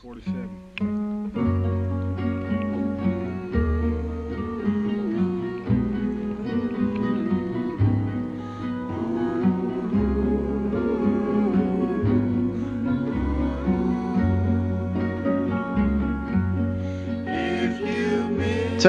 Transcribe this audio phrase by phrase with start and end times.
[0.00, 0.12] 亲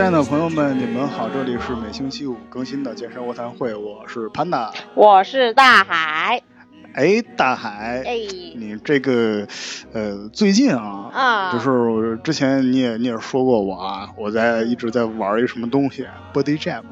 [0.03, 6.43] 爱的朋友们，你们好，这里是每星期五更新的健身卧谈会，我是潘达，我是大海。
[6.91, 8.15] 哎，大海，哎，
[8.55, 9.47] 你这个
[9.93, 16.83] 呃，最近啊，啊，就是之前你也你也说过我啊，我在一直在玩一个什么东西，Body Jam。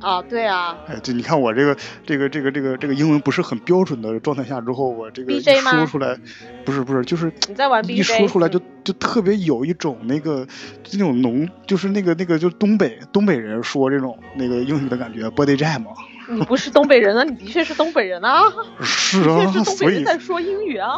[0.00, 0.76] 啊，对啊。
[0.86, 1.76] 哎，对，你看我这个
[2.06, 6.16] 这个这个这个这个英文不是很标准的状态下之后，我这个一说出来，
[6.64, 10.46] 不是不是，就是你在玩 BJ，一说出来就就特别有一种那个
[10.92, 15.84] 那种浓，就是那个那个就东北东北人说这种那个英语的感觉，Body Jam。
[16.28, 18.42] 你不是东北人啊，你的确是东北人啊。
[18.80, 20.96] 是啊，所以在说英语啊。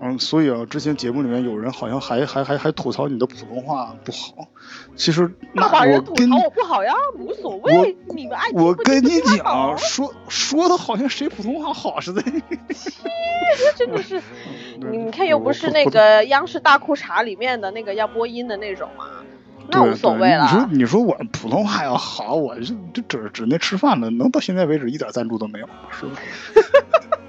[0.00, 4.48] 嗯，所以啊，之前节目里面有人好像还还还还吐槽你的普通话不好。
[4.94, 12.22] 其实大把人吐槽我不好呀，无所谓，你们爱我跟你讲，说说的好像谁普通话好似的。
[13.76, 14.20] 真的是，
[14.92, 19.24] 你看又不是那个央视大裤衩里面的那个要播音的那种啊，
[19.70, 20.44] 那无所谓了。
[20.44, 26.14] 你说你说我普通话要好，我就就指指那吃饭的，能到现在为止一点赞助都没有，是不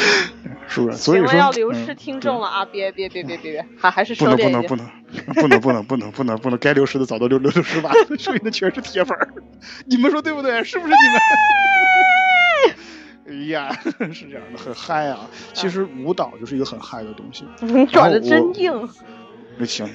[0.00, 0.30] 是？
[0.68, 0.96] 是不是？
[0.96, 2.64] 所以说要流失听众了啊！
[2.64, 4.88] 别别别别别别，还还是不能不能不能
[5.34, 9.28] 不能不能不能不能不能，该流失的早都流流流失吧，剩下的全是铁粉儿，
[9.86, 10.62] 你们说对不对？
[10.64, 11.20] 是不是你们？
[13.28, 13.70] 哎呀，
[14.12, 15.28] 是这样的，很嗨啊！
[15.52, 17.44] 其实舞蹈就是一个很嗨的东西。
[17.64, 18.88] 你转的真硬。
[19.58, 19.88] 那行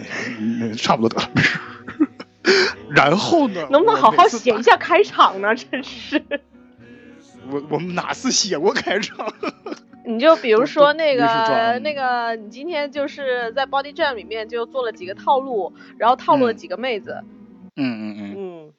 [0.59, 1.31] 那差不多得了。
[2.91, 3.67] 然后呢？
[3.71, 5.55] 能不能好好写一下开场呢？
[5.55, 6.21] 真是。
[7.49, 9.33] 我我们哪次写过开场？
[10.05, 17.23] 你就比如说那个那个，你今天就是在 Body Jam 里面就做了几个套路，然后套路了几个妹子。
[17.75, 18.35] 嗯嗯嗯。
[18.37, 18.73] 嗯。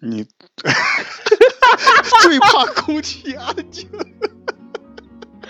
[0.00, 0.24] 你
[2.22, 3.88] 最怕空气安静。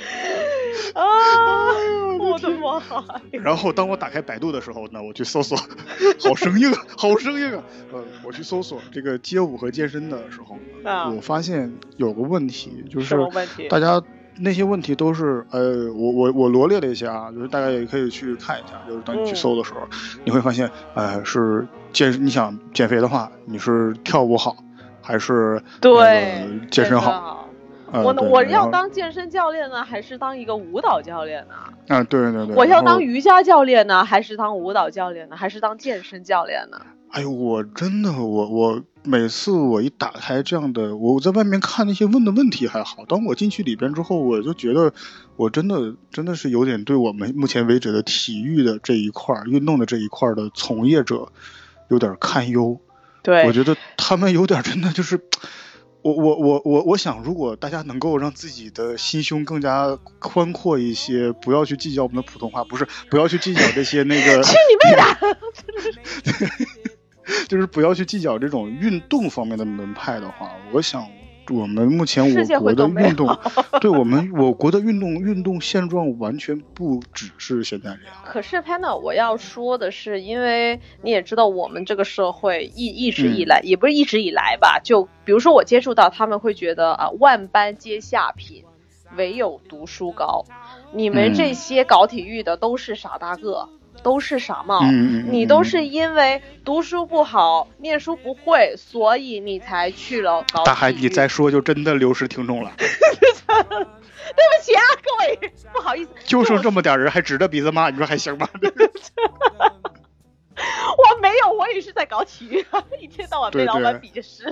[0.95, 1.05] 啊！
[2.19, 2.83] 我的妈！
[3.31, 5.57] 然后当我打开百度的时候呢，我去搜索，
[6.21, 7.63] 好生硬，好生硬啊！
[7.93, 10.59] 呃，我去搜索这个街舞和健身的时候，
[11.15, 13.17] 我发现有个问题，就是
[13.71, 14.03] 大家
[14.41, 19.81] 那些问题都是呃，我我我罗列了一下啊，就是大家也可以去看一下，就是当你去搜的时候，
[20.25, 24.57] 你会发现，呃，是健你想减肥的话，你是跳舞好
[25.03, 27.38] 还是对健身好？
[27.93, 31.55] 我我要当健身教练呢，还是当一个舞蹈教练呢？
[31.89, 32.55] 啊，对对对。
[32.55, 36.79] 我要当瑜伽教练呢，还是当舞蹈教练呢，还是当健身教练呢？
[37.11, 44.93] 哎呦，我真的，我我每次我一打开这样的，我在外面看那些问的问题还好，当我进去里边之后，我就觉得
[45.37, 51.33] 我真的真的是有点对我们目前为止的体育的这一块运动的这一块的从业者
[51.89, 52.79] 有点堪忧。
[53.23, 55.19] 对，我觉得他们有点真的就是。
[56.03, 66.65] 我我我我我想，如果大家能够让自己的心胸更加宽阔一些，不要去计较我们的普通话，不是不要去计较这些那个，去你妹的！
[67.49, 71.07] 就是不要去计较这种运动方面的门派的话，我想。
[71.51, 72.25] 我们目前
[72.59, 73.39] 我国的运动，
[73.81, 78.17] 对我们我国的运动运动现状完全不只是现在这样。
[78.25, 88.65] 可是 Panda，我要说的是，因为你也知道，我们这个社会一一直以来，也不是一直以来吧，就比如说我接触到，他们会觉得啊，万般皆下品，
[89.17, 90.45] 唯有读书高。
[90.93, 93.69] 你们这些搞体育的都是傻大个。
[94.03, 100.65] 都是傻帽，你都是因为读书不好，念书不会，所以你才去了搞。
[100.65, 102.73] 大海，你再说就真的流失听众了。
[102.79, 102.87] 对
[103.57, 106.11] 不起啊，各位，不好意思。
[106.25, 108.49] 就剩这么点人，还指着鼻子骂，你说还行吗？
[110.59, 112.65] 我没有，我也是在搞体育，
[113.01, 114.45] 一天到晚被老板比着是。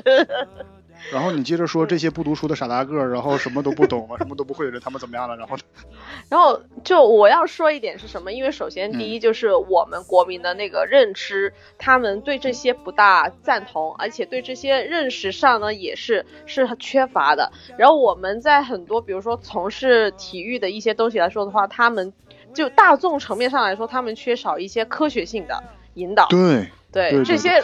[1.13, 5.37] 然后你接着说这些不读书的傻大个儿，然后什么都不懂啊， 什么都不会的人，他们怎么样了？
[5.37, 5.57] 然后，
[6.29, 8.33] 然后就我要说一点是什么？
[8.33, 17.53] 因为首先第一就是我们国民的那个认知，他们对这些不大赞同，而且对这些认识上呢也是是缺乏的。
[17.79, 22.13] 然后我们在很多比如说从事体育的一些东西来说的话，他们
[22.53, 25.63] 就大众层面上来说，他们缺少一些科学性的
[25.95, 26.27] 引导。
[26.29, 27.63] 对对，这些。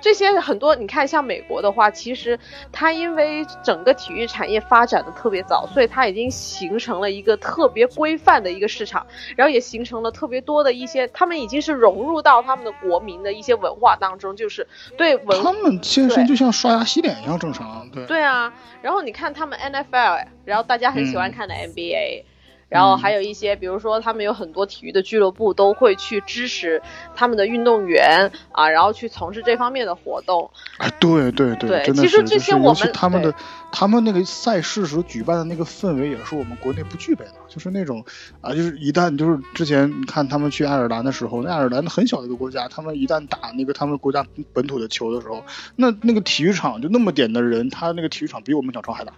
[0.00, 2.38] 这些很多，你看像美国的话，其实
[2.72, 9.06] 它因为整个体育产业发展的特别早，所以它已经形成了一个特别规范的一个市场，
[9.36, 14.66] 然后也形成了特别多的一些，他们已经是融入到他们的国民的一些文化当中，就是
[14.96, 15.42] 对文。
[15.42, 18.06] 他们健身就像刷牙洗脸一样正常，对。
[18.06, 18.52] 对啊，
[18.82, 22.24] 然后你看他们 NFL，然后大家很喜欢看的 NBA。
[22.68, 26.82] 然后还有一些，比如说他们有很多体育的俱乐部都会去支持
[27.14, 30.50] 他们的运动员啊，然后去从事这方面的活动。
[30.76, 33.34] 啊，对对对，真的其实这些我们他们的
[33.72, 38.04] 他们那个赛事时候举办的那个氛围也是我们国内不具备的，就是那种
[38.42, 45.42] 啊，就是一旦就是之前你看他们去爱尔兰的时候，那爱尔兰很小的一个国家，他们一旦打那个他们国家本土的球的时候，
[45.74, 49.14] 那那个体育场就那么点的人，他那个体育场比我们鸟巢还大，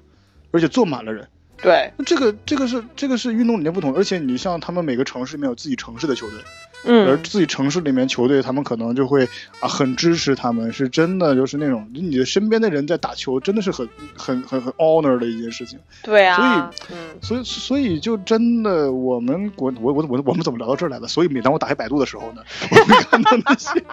[0.52, 1.28] 而且坐满了人。
[1.62, 6.38] 对，这个这个是这个是运动理念不同，而且你像他们每个城市里面有自己城市的球队，
[6.84, 9.28] 嗯，而自己城市里面球队，他们可能就会
[9.60, 15.78] 啊很支持他们，是真的就是那种你的身边的人在打球，真的是很很很很 honor 的一件事情。
[16.02, 21.06] 对啊，所以，嗯，所以所以就真的我们国我我我我们怎么聊到这儿来的？
[21.06, 23.84] 所以每当我打开百度的时候呢，我会看到那些。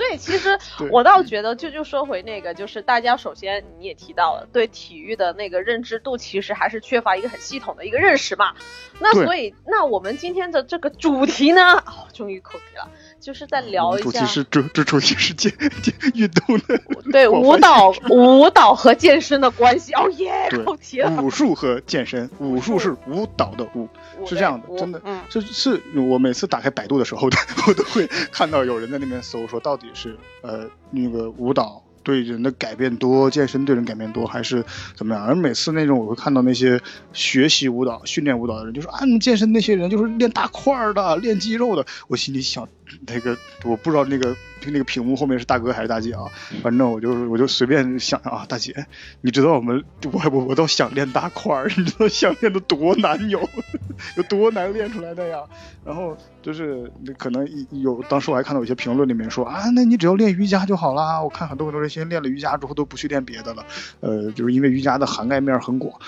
[0.00, 0.58] 所以其实
[0.90, 8.54] 我倒觉得，就就说回那个，就是大家首先你也提到了，对体育的那个认知度，其实还是缺乏一个很系统的一个认识嘛。
[8.98, 12.90] 那所以，那我们今天的这个主题呢，哦，终于口题了。
[13.20, 15.52] 就是在聊一下，主题是主主主题是健
[15.82, 16.80] 健运动的，
[17.12, 19.92] 对舞蹈舞蹈和健身的关系。
[19.92, 21.22] 哦耶，扣题了。
[21.22, 23.88] 武术和健身，武术是舞蹈的舞，
[24.26, 27.28] 是这样的，真的，嗯是是我每次打开百度的时候，
[27.68, 31.84] 我都会看到有人在那边搜，说到底是呃那个舞蹈。
[32.02, 34.64] 对人的改变多，健身对人改变多，还是
[34.96, 35.22] 怎么样？
[35.22, 36.80] 而每次那种我会看到那些
[37.12, 41.84] 学习舞蹈、训练舞蹈的人，就说啊，健身那些人就是练大块的、练肌肉的。
[42.08, 42.66] 我心里想，
[43.06, 44.36] 那个我不知道那个。
[44.66, 46.24] 那个屏幕后面是大哥还是大姐啊？
[46.62, 48.84] 反正我就是我就随便想啊，大姐，
[49.22, 49.82] 你知道我们
[50.12, 53.40] 我我我倒想练大块儿，你知道想练的多难有，
[54.18, 55.38] 有多难练出来的呀？
[55.82, 61.22] 然后就是可能有，当时我还看到有些评论里面说啊，那你只要练瑜伽就好啦。
[61.22, 63.64] 我看很多很多人先练了瑜伽之后都不去练别的了，
[64.00, 65.98] 呃，就是因为瑜伽的涵盖面很广，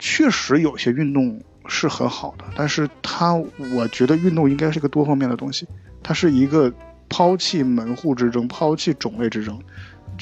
[0.00, 5.68] 确实有些运动是很好的，但是它我觉得运动应该是个多方面的东西，
[6.02, 6.72] 它是一个。
[7.14, 9.60] 抛弃门户之争，抛弃种类之争，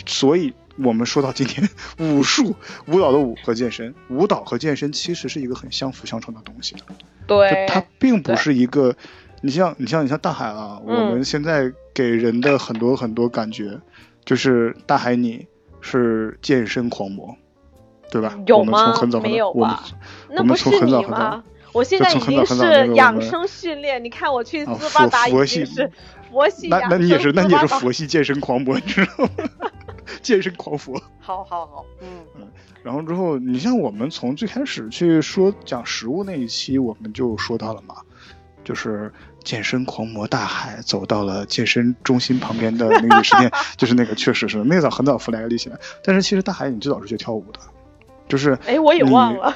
[0.07, 1.69] 所以我们说到今天，
[2.01, 2.57] 武术、
[2.89, 6.75] 舞蹈的舞和健身，舞蹈和健身其实是一个很相辅相成的东西。
[7.29, 8.97] 对，它并不是一个，
[9.41, 13.79] 你像你像你像大海啊，我们现在给人的很多很多感觉，
[14.25, 15.47] 就是大海你
[15.81, 17.37] 是健身狂魔，
[18.11, 18.37] 对吧？
[18.47, 19.01] 有吗？
[19.23, 19.85] 没有吧？
[20.29, 21.45] 那不是你吗？
[21.73, 25.91] 我现在已经是养生训练，你看我去斯巴达已经是。
[26.31, 29.31] 佛系那那你也是，那你也是佛系健身狂魔，你知道吗？
[30.23, 30.97] 健身狂佛。
[31.19, 32.07] 好好好，嗯
[32.37, 32.47] 嗯。
[32.85, 37.97] 然后之后，你像我们从最开始去说讲食物那一期，我们就说到了嘛，
[38.63, 39.13] 就是
[39.43, 45.77] 健身狂魔大海走到了健身中心旁边的那个饮食店，就是那个确实是那早很早弗莱利起来。
[46.05, 47.59] 但是其实大海你最早是学跳舞的，
[48.29, 49.53] 就是哎我也忘了。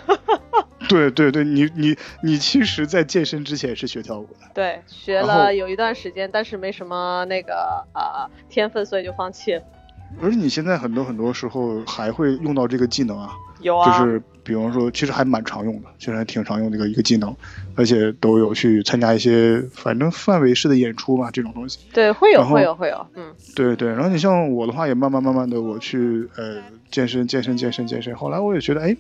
[0.88, 9.62] 对对对，你你你其实，在健身之前是学跳舞的，对，学了有一段时间，但是没什么那个呃天分，所以就放弃了。
[10.22, 17.34] 而且你现在很多很多时候还会用到这个技能啊，有啊，就是比方说，其实还蛮常用的，其实还挺常用的一个一个技能，
[17.74, 21.80] 而且都有去参加一些反正范围式的演出嘛，这种东西。
[21.92, 23.88] 对，会有会有会有，嗯，对对。
[23.88, 28.96] 然后你像我的话，也慢慢慢慢的我去呃健身健身健身健身，后来我也觉得哎，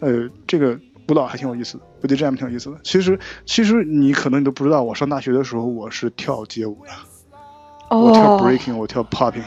[0.00, 0.78] 呃这个。
[1.08, 2.78] 舞蹈还挺有意思的，body jam 挺有意思的。
[2.82, 9.44] 其实，其实你可能你都不知道，我上大学的时候我是跳街舞的，我跳 breaking，我跳 popping。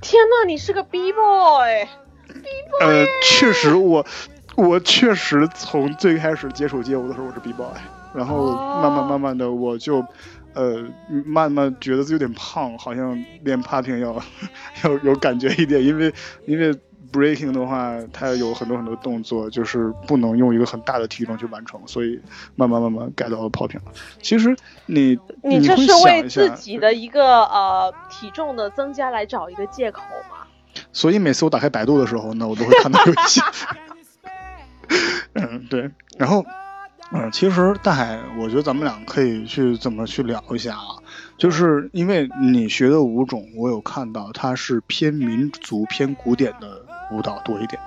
[0.00, 1.88] 天呐，你是个 b boy。
[2.80, 4.04] 呃，确实，我
[4.56, 7.66] 我确实从最开始接触街舞的时候我是 b boy，
[8.14, 10.04] 然后慢慢慢慢的我就，
[10.52, 10.84] 呃，
[11.24, 14.14] 慢慢觉得自己有点胖，好像练 popping 要
[14.84, 16.12] 要有感觉一点，因为
[16.46, 16.72] 因为。
[17.12, 22.20] Breaking 的话，它有很多很多动作，就是不能用一个很大的体重去完成，所以
[22.56, 23.80] 慢慢慢慢改到了 Popping。
[24.20, 24.56] 其实
[24.86, 30.46] 你你这是为自己的一个呃体重的增加来找一个借口吗？
[30.92, 33.40] 所以每次我打开百度的时候呢，我都会看到有一些，
[35.34, 36.44] 嗯对，然后
[37.12, 40.98] 嗯，其实大海，我觉得咱们俩可以去怎么去聊一下啊。
[41.36, 47.80] 就是因为你学的舞种，我有看到它是偏民族、偏古典的舞蹈多一点。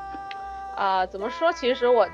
[0.76, 1.52] 啊，怎么说？
[1.54, 2.08] 其实我，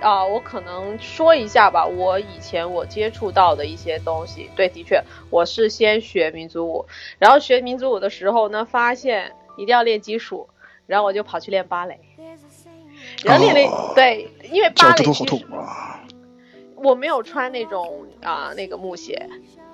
[0.00, 1.86] 啊，我可能说一下吧。
[1.86, 6.86] 我以前我接触到的一些东西，对，的确，我是先学民族舞，
[7.18, 10.48] 然后学民族舞的时候呢，发现一定要练基础，
[10.86, 12.00] 然后我就跑去练芭蕾。
[13.24, 15.46] 然后练了，对，因为芭蕾其实
[16.76, 19.28] 我没有穿那种啊那个木鞋。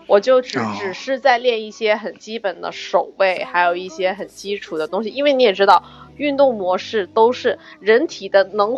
[0.09, 5.09] 我就只只是在练一些很基本的手位，还有一些很基础的东西。
[5.09, 5.83] 因为你也知道，
[6.17, 8.77] 运动模式都是人体的能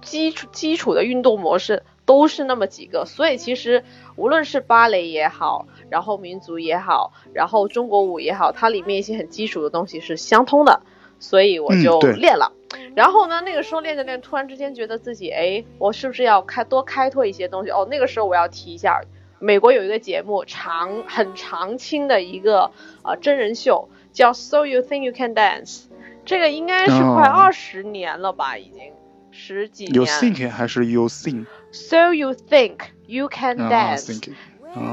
[0.00, 3.84] 基础基础的运动模式都是那么几个，所以其实
[4.16, 10.80] 无论是芭蕾也好，然后民族也好，然后中国舞也好，它里面一些很基础的东西是相通的，
[11.18, 12.52] 所以我就练了。
[12.94, 17.70] 然后呢，那个时候练着练，突然之间觉得自己，哎，我是不是要开多开拓一些东西？
[17.70, 19.00] 哦，那个时候我要提一下，
[19.38, 22.70] 美国有一个节目，长很长青的一个
[23.02, 25.87] 呃真人秀，叫 So You Think You Can Dance，
[26.28, 28.92] 这个应该是快二十年了吧，已经
[29.30, 29.94] 十几年。
[29.94, 34.20] You think 还是 you think？So You Think You Can Dance，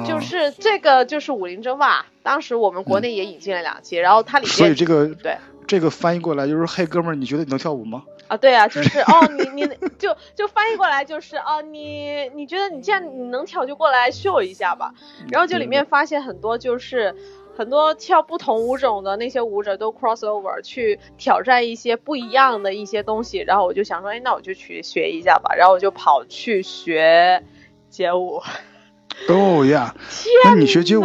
[0.07, 5.35] 就是这个就是武林争霸，当时我们国内也引进了两期，然后它里面所以这个对。
[5.67, 8.03] 这个翻译过来就是，嘿，哥们儿，你觉得你能跳舞吗？
[8.27, 14.93] 啊，对啊，就是 哦，你你就就翻译过来就是哦，你你觉得你既然你能跳，就过来秀一下吧。
[15.31, 17.15] 然后就里面发现很多就是
[17.57, 23.37] 很多跳不同舞种的那些舞者都 cross over 去挑战一些不一样的一些东西。
[23.39, 25.55] 然后我就想说，哎，那我就去学一下吧。
[25.55, 27.43] 然后我就跑去学
[27.89, 28.41] 街舞。
[29.29, 29.95] 哦呀，
[30.43, 31.03] 那你学街舞，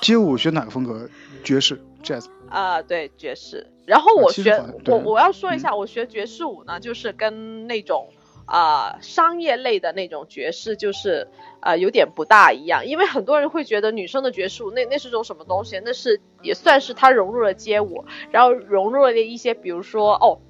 [0.00, 1.10] 街舞学哪个风格？
[1.44, 2.24] 爵士、jazz？
[2.48, 3.66] 啊，对，爵士。
[3.84, 8.08] 然后我学我我要说一下，我学爵士舞呢，就是跟那种
[8.46, 11.28] 啊商业类的那种爵士，就是
[11.60, 12.86] 啊有点不大一样。
[12.86, 15.80] 因为很多人会觉得女生的爵士舞那那是种什么东西？
[15.84, 20.40] 那是也算是它融入了街舞，然后融入了一些，比如说哦，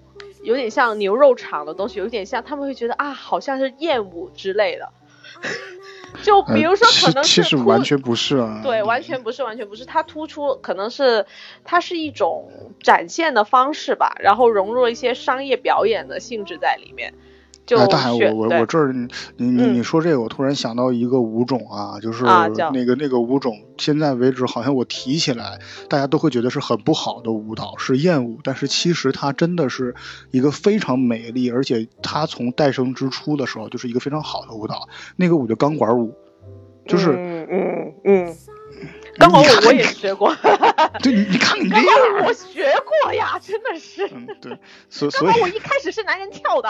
[0.43, 4.89] 有点像牛肉场的东西，有点像他们会觉得啊，好像是艳舞之类的。
[6.25, 9.85] 就比如说，可能是其实完全不是啊，对，完全不是，完全不是。
[9.85, 11.25] 它突出可能是
[11.65, 12.51] 它是一种
[12.83, 17.15] 展现的方式吧，然后融入了一些商业表演的性质在里面。
[17.79, 25.59] 哎，大海，我我我这儿，你你你说这个，我突然想到一个舞种啊，就是那个那个舞种，现在为止好像我提起来，
[25.89, 28.39] 大家都会觉得是很不好的舞蹈，是艳舞。
[28.43, 29.95] 但是其实它真的是
[30.31, 34.89] 一个非常美丽，而且它从诞生之初的时候就是一个非常好的舞蹈。
[35.17, 36.15] 那个舞叫钢管舞，
[36.87, 38.37] 就是嗯嗯嗯，
[39.19, 40.35] 钢管舞我也学过。
[41.03, 41.87] 对，你你看你这样，
[42.27, 42.65] 我学
[43.05, 44.09] 过呀，真的是。
[44.13, 44.59] 嗯，对，
[44.89, 46.69] 所所以，我一开始是男人跳的。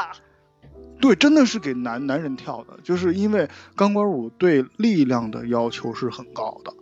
[1.00, 6.72] 对，真的是给男男人跳的，就是因为钢管舞对力量的要求是很高的，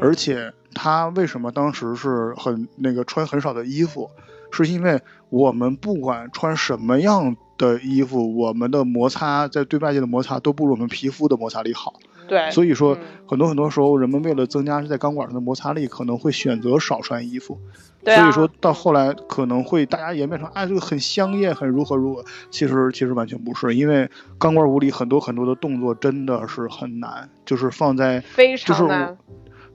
[0.00, 4.10] 而且他为什么当时是很那个穿很少的衣服，
[4.50, 11.94] 是因为我们不管穿什么样的衣服，我们的摩擦在对外界的摩擦都不如我们皮肤的摩擦力好。
[12.28, 17.58] 对，所以说很多很多时候，人们为了增加在钢管上的摩擦力，可能会选择少穿衣服。
[18.04, 22.24] 所以说到后来可能会大家演变成，哎，这个很香艳，很如何如何。
[22.50, 24.08] 其实其实完全不是，因为
[24.38, 29.16] 钢管舞里很多很多的动作真的是很难，就是放在非常难。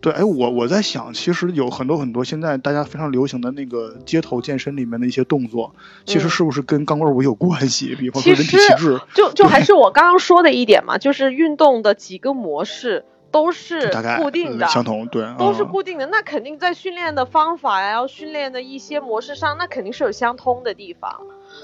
[0.03, 5.73] 对，哎，我我在想，其实有很多很多现在大家非常流行的那个街头健身里面的一些动作，
[6.05, 7.95] 其实是不是跟钢管舞有关系？
[7.95, 13.05] 比方说人体气质，就就还是我刚刚说的一点嘛，就是运动的几个模式。
[13.33, 16.05] 都是固定的，相同对，都是固定的。
[16.05, 21.19] 那肯定在训练的方法呀，要训练的一些模式上，那肯定是有相通的地方。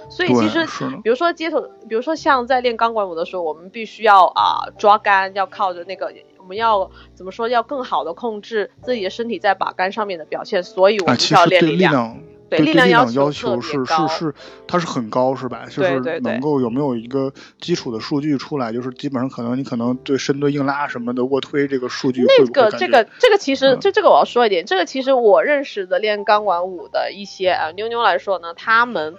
[0.09, 0.65] 所以其实，
[1.03, 6.11] 比如说街头，比如说像在练钢管舞的时候，我们必须要啊抓杆，要靠着那个，我
[6.49, 10.61] 们要怎么说，要更好的控制自己的身体在把杆上面的表现。
[10.63, 12.17] 所以我们要练力量。
[12.49, 14.33] 对力量要求是是是，
[14.65, 15.67] 它是很高是吧？
[15.69, 18.73] 就是能够有没有一个基础的数据出来？
[18.73, 22.25] 就是基本上可能你可能对深蹲、硬拉什么的卧推这个数据。
[22.25, 29.13] 那个这个这个其实这这个我要说一点，这个其实我认识的练钢管舞的一些啊妞妞来说呢，他们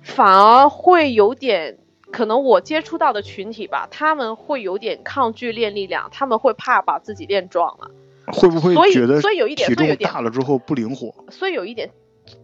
[0.00, 1.76] 反而会有点
[2.14, 7.90] 可能我接触到的群体吧，他们会有点抗拒练力量，他们会怕把自己练壮了。
[8.28, 11.12] 会不会觉得所以有一点体重大了之后不灵活？
[11.30, 11.90] 所以有一点。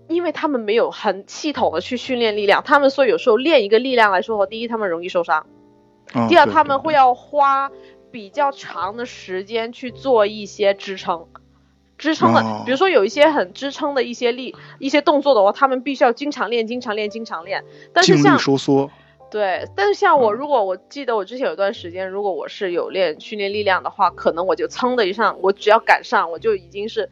[0.09, 5.47] 因为他们没有很系统的去训练力量，他们说有时候练一个力量来说的话，第一他们容易受伤，
[6.29, 7.71] 第二他们会要花
[8.11, 11.29] 比较长的时间去做一些支撑，
[11.97, 17.65] 支撑的，比如说有一些很支撑的一些力一些动作的话，他们必须要经常练，经常练，经常练。
[17.95, 18.91] 但是像收缩。
[19.31, 27.09] 对，但是像我，如果我记得我之前有段时间，如果我是有练训练力量的话，可能我就噌的一上，我只要赶上，我就已经是。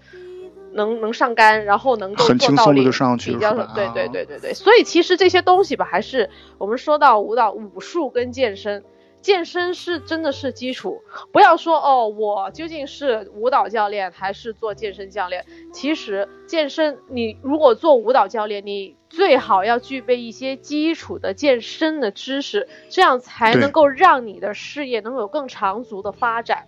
[0.70, 8.84] 能能上杆，然后能够很轻松的就上去，比较对对对对对，所以其实这些东西吧，还是我们说到舞蹈、武术跟健身，
[9.20, 11.02] 健身是真的是基础。
[11.32, 15.44] 不要说哦，我究竟是舞蹈教练还是做健身教练？
[15.72, 26.66] 其实健身，你如果做舞蹈教练，你最好要具备一些基础的健身的知识，这样才能够让你的事业能有更长足的发展。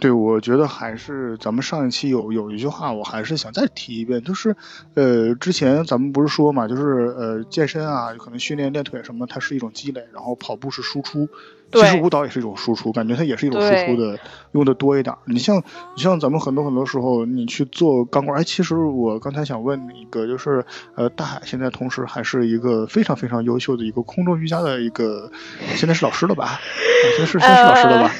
[0.00, 4.56] 对，我觉得还是咱们上一期有有一句话，我还是想再提一遍，就是，
[4.94, 11.28] 呃，之前咱们不是说嘛，就是呃，健身啊，可能训练练腿什么，它是一种积累，然后跑步是输出，
[11.70, 14.18] 其实舞蹈也是一种输出，感觉它也是一种输出的，
[14.52, 15.14] 用的多一点。
[15.26, 15.62] 你像
[15.94, 20.64] 你像咱们很多很多时候，你去做钢管，哎，其实我刚才想问你一个，就是
[20.94, 25.30] 呃，大海现在同时还是一个非常非常优秀的一个空中瑜伽的一个，
[25.76, 26.58] 现在是老师了吧？
[27.16, 28.14] 现在是现在是老师了吧？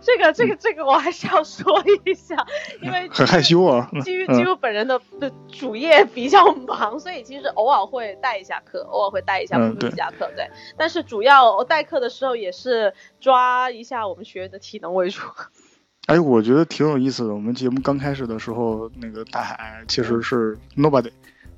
[0.00, 2.36] 这个这个这个我还是要说一下，
[2.82, 3.88] 因为很害羞啊。
[4.02, 10.48] 基于基于本人的的主业比较忙，所以其实偶尔会带一下课，偶尔会带一下瑜伽课，对。
[10.76, 15.20] 但是主要代课的时候也是抓一下我们学员的体能为主。
[16.06, 17.34] 哎，我觉得挺有意思的。
[17.34, 21.10] 我们节目刚开始的时候，那个大海其实是 nobody，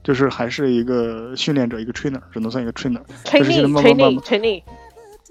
[0.04, 3.02] 就是还是一个训练者，一个 trainer，只能算一个 trainer。
[3.24, 4.62] trainer，trainer，trainer。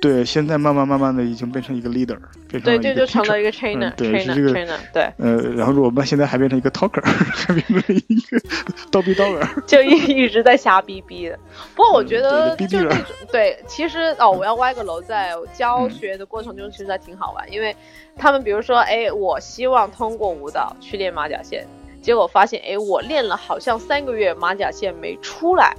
[0.02, 2.18] 对，现在慢慢慢慢的已经变成一个 leader，
[2.50, 8.38] 变成对对，就成了一个 trainer，对，是这个 trainer，对，呃，然后我们现在还变成一个 talker， 还变成一个
[8.92, 11.40] 叨逼叨儿， 就一一直在瞎逼逼的。
[11.76, 12.98] 不过我觉得就那种
[13.32, 17.76] 对，其实哦，我要歪个楼，在教学的过程中，其实还挺好玩，因为
[18.16, 21.66] 他们比如说，哎，我希望通过舞蹈去练马甲线，
[22.02, 25.76] 结果发现，哎，我练了好像三个月，马甲线没出来。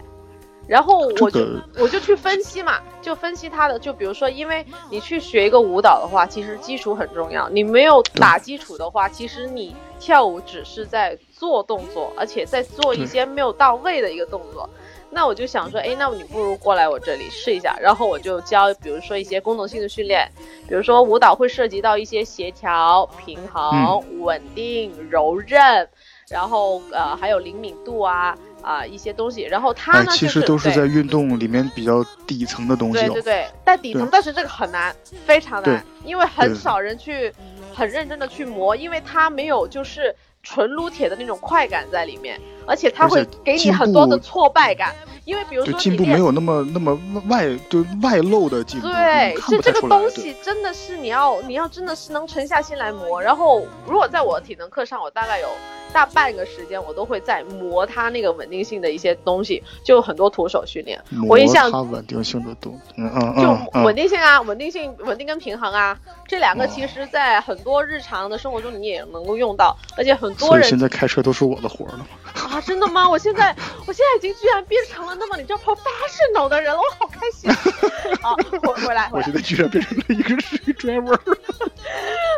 [0.67, 1.41] 然后我就
[1.79, 7.49] 我就去分析嘛，就分析他的，就比如说，因为你去学一个舞蹈的话，其实基础很重要。
[7.49, 14.69] 你没有打基础的话，其实你跳舞只是在做动作，而且在做一些没有到位的一个动作。
[15.09, 17.77] 那我就想说，哎，那你不如过来我这里试一下。
[17.81, 20.29] 然后我就教，比如说一些功能性的训练，
[20.69, 25.89] 比如说舞蹈会涉及到一些协调、平衡、稳定、柔韧，
[26.29, 28.37] 然后呃还有灵敏度啊。
[28.63, 32.99] 啊，一些东西，然后它呢，其实都是在运动里面比较底层的东西。
[32.99, 34.95] 对对对，在底层，但是这个很难，
[35.25, 37.33] 非常难，因为很少人去
[37.75, 44.95] 很认真的去磨，因为它没有就是纯撸铁的那种快感在里面，而且它会给你很多的挫败感。
[45.27, 46.97] 因为比如说进步没有那么那么
[47.29, 53.21] 外就外露的进步，对，是这个东西真的是你要你要真的是能沉下心来磨。
[53.21, 55.49] 然后如果在我的体能课上，我大概有
[55.93, 61.01] 大半个时间我都会在磨它那个稳定性的一些东西，就很多徒手训练。
[61.29, 73.09] 我印象它稳定性的东，嗯嗯嗯，就稳定性啊，稳定性稳定跟平衡啊，这两个其实在很多日常的生活中你也能够用到，而且很多人现在开车都是我的活了啊，真的吗？
[73.09, 73.57] 我现在
[73.87, 75.15] 我现在已经居然变成了。
[75.19, 77.51] 那么你就跑 fashion 的人了，我好开心。
[78.21, 80.35] 好，回回来，我现在居然变成了一个
[80.75, 81.19] driver，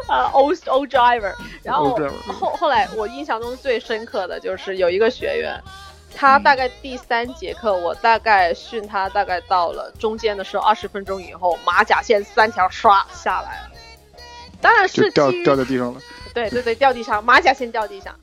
[0.09, 1.35] 啊，old old driver。
[1.63, 5.63] 然后后后来我印象中最深刻的就是有一个学员，
[6.15, 13.71] 他大概第三节课，我大概训他大概到了中间的时候，二十分钟以后，马甲线三条刷下来了。
[14.61, 16.01] 当然是掉掉在地上了。
[16.35, 18.15] 对对对，掉地上，马甲线掉地上。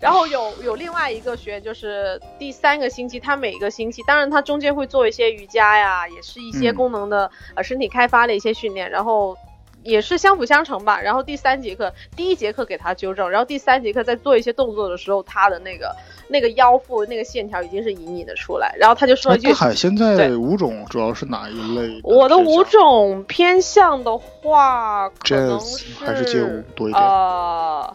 [0.00, 9.36] 然后有有另外一个学员，就是第三个星期，他每个星期，当然他中间会做一些瑜伽呀，也是一些功能的呃身体开发的一些训练，然后
[9.82, 11.00] 也是相辅相成吧。
[11.00, 15.94] 然后第三节课，第一节课给他纠正，然后第三节课在做一些动作的时候，他的那个
[16.28, 18.74] 那个腰腹那个线条已经是隐隐的出来。
[18.78, 27.94] 然后他就说一句：“大海现在舞种主要是哪一类？”我的舞种偏向的话，可能是还是街舞多一点啊，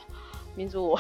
[0.56, 1.00] 民族舞。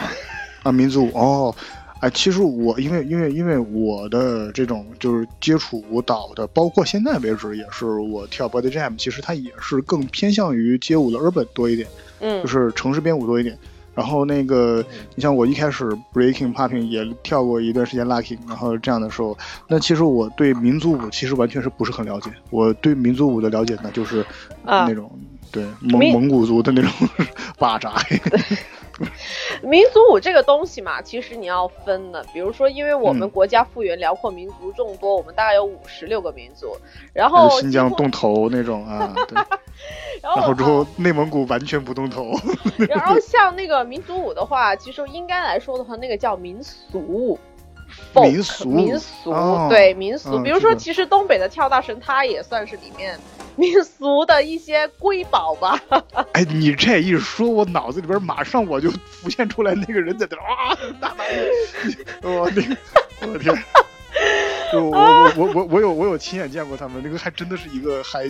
[0.63, 1.56] 啊，民族舞哦，
[2.01, 11.88] 哎，其实我因为因为因为我的这种就是接触舞蹈的，包括现在为止也是我跳 body jam，其实它也是更偏向于街舞的 urban 多一点，
[12.19, 13.58] 嗯，就是城市编舞多一点。
[13.95, 14.84] 然后那个，
[15.15, 19.38] 你像我一开始 breaking popping 也跳过一段时间 locking，然后这样的时候，
[19.69, 22.29] 那其实我对民族舞其实完全是不是很了解。
[22.49, 24.23] 我对民族舞的了解呢，就是
[24.65, 25.10] 那种
[25.49, 26.91] 对蒙蒙古族的那种
[27.58, 27.93] 巴扎。
[29.62, 32.23] 民族舞这个东西嘛，其实你要分的。
[32.34, 36.75] 比如说，因为我们国家幅员辽阔，民族众多，我们大概有五十六个民族。
[37.13, 39.43] 然后新疆动头那种啊， 对。
[40.21, 42.31] 然后之后内蒙古完全不动头。
[42.89, 47.38] 然后像那个民族舞的话，其实应该来说的话，那个叫民俗。
[48.15, 49.31] 民俗，民俗，
[49.69, 50.41] 对民俗。
[50.41, 53.17] 比如说，其实东北的跳大神，它也算是里面。
[53.55, 55.79] 民俗的一些瑰宝吧。
[56.33, 61.25] 哎，你这一说，我脑子里边马上我就浮现出来那个人在那啊，大白
[62.21, 62.61] 我的，
[63.21, 63.55] 我的天！
[64.71, 68.29] 就我我我我我有我有亲眼见过他们，那个还真的是一个还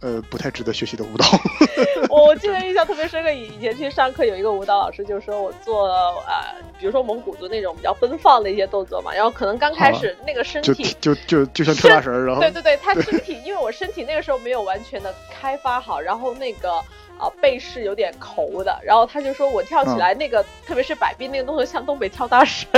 [0.00, 1.24] 呃不太值得学习的舞蹈。
[2.10, 5.88] 我记得印象特别深刻，以前去上课有一个舞蹈老师就说我做
[6.26, 16.82] 啊，比如说蒙古族那种比较奔放的一些动作嘛，然后可能刚开始那个身体就就就像跳大神，然后对对对，他身体因为我身体那个时候没有完全的开发好，然后那个。
[17.18, 22.68] 啊，背是有点抠的，然后他就说我跳起来那个，特别是摆臂那个动作像东北跳大神。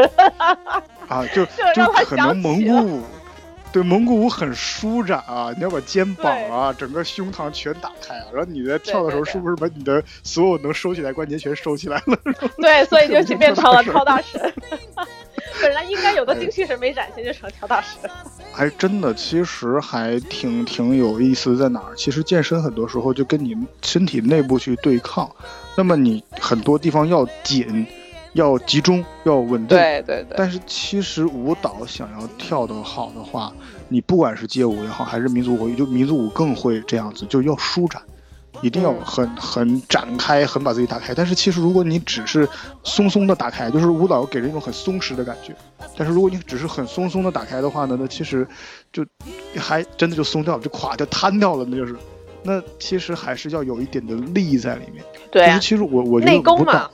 [1.08, 3.02] 啊，就 就可能蒙古舞，
[3.72, 12.18] 对蒙古舞很舒展啊，你要把肩膀啊、整个胸膛全打开啊，然后你在跳的时候是不是把你的所有能收起来关节全收起来了？
[12.58, 14.40] 对，所以就变成了跳大神。
[15.60, 18.10] 本来应该有的精气神没展现，就成跳大神。
[18.52, 21.94] 还 真的，其实还挺挺有意思，在哪儿？
[21.96, 25.30] 其实健身很多时候就跟你身体内部去对抗，
[25.76, 27.86] 那么你很多地方要紧，
[28.32, 29.76] 要集中，要稳定。
[29.76, 30.34] 对对对。
[30.36, 33.52] 但是其实舞蹈想要跳得好的话，
[33.88, 38.00] 你不管是街舞也好，还是民族舞，就民族舞更会这样子，就要舒展。
[38.60, 41.14] 一定要很很展开，很把自己打开。
[41.14, 42.48] 但是其实如果你只是
[42.82, 45.54] 松松的打开，就是舞蹈给人一种很松弛的感觉。
[45.96, 48.44] 但是如果你只是很松松的打开的话呢，那其实
[48.92, 49.06] 就
[49.56, 51.94] 还真的就松掉了，就垮掉、瘫掉了，那就是。
[52.44, 55.04] 那其实还是要有一点的力在里面。
[55.30, 56.90] 对，其实我我觉得舞蹈。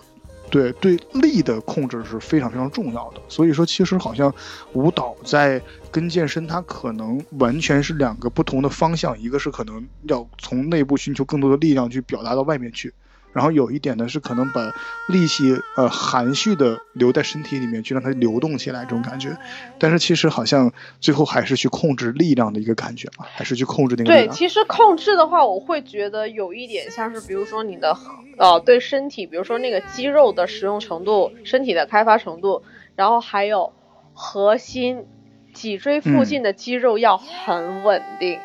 [0.54, 3.20] 对对，力的控制是非常非常重要的。
[3.28, 4.32] 所以说，其实好像
[4.72, 9.18] 舞蹈在跟健身，它可能完全是两个不同的方向。
[9.18, 12.94] 一个是可能要从内部寻求更多的力量去表达到外面去。
[13.34, 14.72] 然后有一点呢，是可能把
[15.08, 19.36] 力气呃含蓄的留在身体里面去，让它流动起来这种感觉。
[19.78, 24.10] 但是其实好像最后还是去控制力量的一个感觉嘛，还是去控制那个。
[24.10, 27.96] 对，其实控制的话，我会觉得有一点像是，比如说你的
[28.38, 32.62] 呃对身体，比如说那个肌肉的使用程度、身体的开发程度，
[32.94, 33.72] 然后还有
[34.12, 35.04] 核心、
[35.52, 38.38] 脊椎附近的肌肉要很稳定。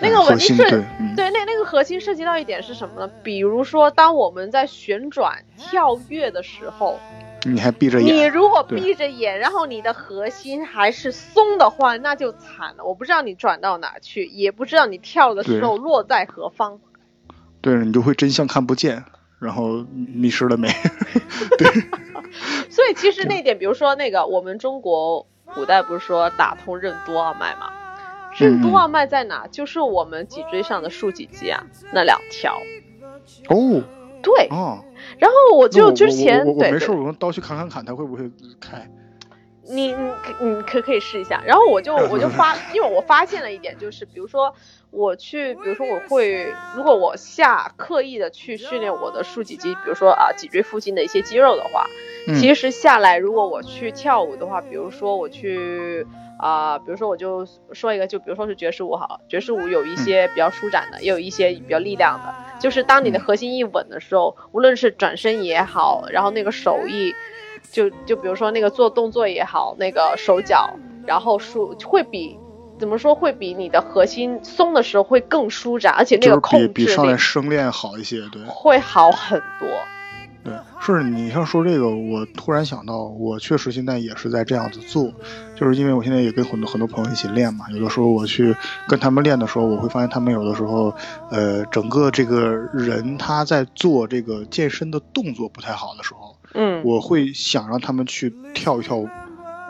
[0.00, 0.84] 那个稳定是，
[1.16, 3.10] 对，那那个核心涉及到一点是什么呢？
[3.22, 6.98] 比如说，当我们在旋转跳跃的时候，
[7.44, 12.84] 你还闭着眼，你如果闭着眼，然后你的核心还是松的话，那就惨了。
[12.84, 16.80] 我不知道你转到哪去，也不知道你跳的时候落在何方。
[17.60, 19.04] 对，你就会真相看不见，
[19.38, 20.68] 然后迷失了没？
[21.56, 21.68] 对。
[22.68, 27.54] 所以其实那点，比如说那个，我们中国古代不是说打通任督二脉
[28.34, 28.50] 吗？
[28.50, 29.46] 任督二脉在哪？
[29.48, 32.56] 就是我们脊椎上的竖脊肌啊，那两条。
[33.48, 33.82] 哦，
[34.22, 34.84] 对，哦。
[35.18, 38.90] 然后我就之前，我没事，我用刀去砍砍砍，它会不会开？
[39.66, 41.42] 你你你可可以试一下。
[41.46, 44.54] 然后我就我就发， 因为我发现了一点，就是比如说
[44.94, 51.86] 我去，比如说我会，如果我下刻意的去训练我的竖脊肌，比如说啊脊椎附近的一些肌肉的话，
[52.40, 56.06] 其实下来如果我去跳舞的话，比如说我去。
[56.36, 62.34] 啊，比如说我就说一个，就比如说是爵士舞好，爵士舞有一些比较舒展的，也有一些比较力量的。
[62.60, 67.14] 就是当你的核心一稳的时候，无论是转身也好，然后那个手艺，
[67.70, 70.74] 就就比如说那个做动作也好，那个手脚，
[71.06, 72.36] 然后舒会比
[72.78, 79.68] 怎么说会比你的核心松的时候会更舒展，而且那个控制比比上来生练好一些，对，会好很多。
[80.42, 85.10] 对，是你像说这个，我突然想到，我确实现在也是在这样子做，
[85.56, 87.64] 就是因为我现在也跟很多很多朋友一起练嘛。
[87.70, 88.54] 有的时候我去
[88.86, 90.94] 跟他们练的时候，我会发现他们有的时候，
[91.30, 99.08] 呃，整个这个人他在做这个健身的动作不太好的时候，嗯，我会想让他们去跳一跳舞，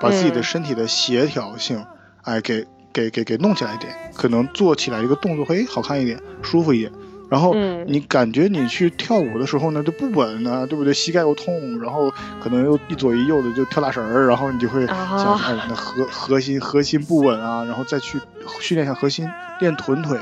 [0.01, 1.87] 把自己的身体的协调性，
[2.23, 6.91] 哎，给给给给弄起来一点，可能做起来一个动作会好看一点，舒服一点。
[7.29, 7.53] 然后
[7.87, 10.95] 你感觉你去跳舞的时候呢，就不稳呢，对不对？
[10.95, 12.09] 膝盖又痛，然后
[12.41, 18.21] 可能又一左一右的就跳大神儿，然后你就会想，哎，那核核心核心不稳啊，然后再去
[18.61, 19.29] 训练一下核心，
[19.59, 20.17] 练臀腿，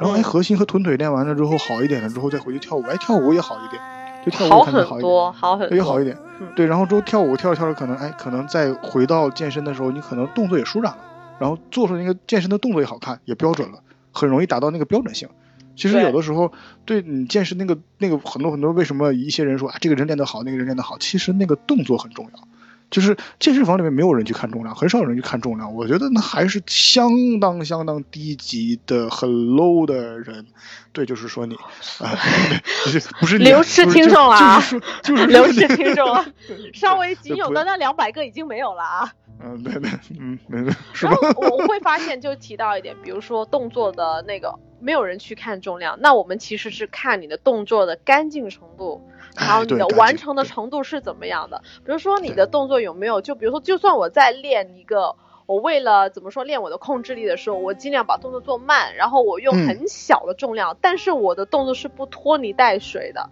[0.00, 3.82] 然后哎，核心和臀腿练完了之后好一点了之后再回去跳舞，哎，跳舞也好一点，
[4.24, 6.16] 就跳舞感觉好一点，好很多，也好一点，
[6.56, 10.98] 对，然后之后跳舞跳着跳着可能哎，可能再回到健身的时候，你可能动作也舒展了，
[11.38, 13.80] 然后做出那个健身的动作也好看，也标准了，
[14.12, 15.28] 很容易达到那个标准性。
[15.76, 16.52] 其实有的时候，
[16.84, 20.98] 对你健身那个那个很多很多，为什么一些人说啊这个人练得好，那个人练得好？
[20.98, 22.48] 其实那个动作很重要。
[22.90, 25.74] 就是健身房里面没有人去看重量，很少有人去看重量。
[25.74, 30.46] 我觉得那还是相当相当低级的、很 low 的人。
[30.92, 31.56] 对，就是说你
[31.98, 32.14] 啊，
[33.18, 36.24] 不是 流失听众啊，就是说就是流失听众啊，
[36.72, 39.12] 稍微仅有的那两百个已经没有了啊。
[39.42, 40.74] 嗯，对对，嗯，对对。
[41.00, 49.02] 然后我会发现，就提到一点，比如说动作的那个，没有人去看重量，那我们其实是看你的动作的干净程度。
[49.36, 51.60] 还有你的完成的程度是怎么样的？
[51.84, 53.20] 比如说你的动作有没有？
[53.20, 55.16] 就比如说，就算我在练一个
[55.46, 63.28] 我为了怎么说练我的控制力的时候，我尽量把动作做慢，然后我用很小的重量，但是我的动作是不拖泥带水的，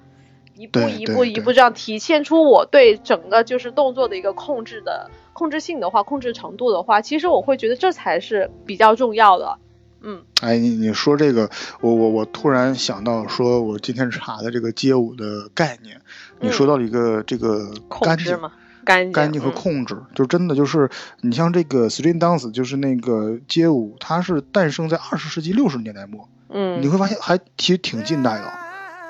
[0.57, 9.59] 一步一步一步这样体现出我对整个就是动作的一个控制的控制性的话，控制程度的话，其实我会觉得这才是比较重要的。
[10.03, 11.49] 嗯，哎，你你说这个，
[11.81, 16.01] 我我我突然想到，说我今天查的这个街舞的概念，
[16.41, 18.39] 你说到了一个这个干净。
[18.85, 20.91] 干干净和控制，就真的就是
[21.21, 26.29] 你像这个 string dance，就是那个街舞，它是诞生在二十世纪六十年代末。
[26.49, 28.53] 嗯，你会发现还其实挺近代的，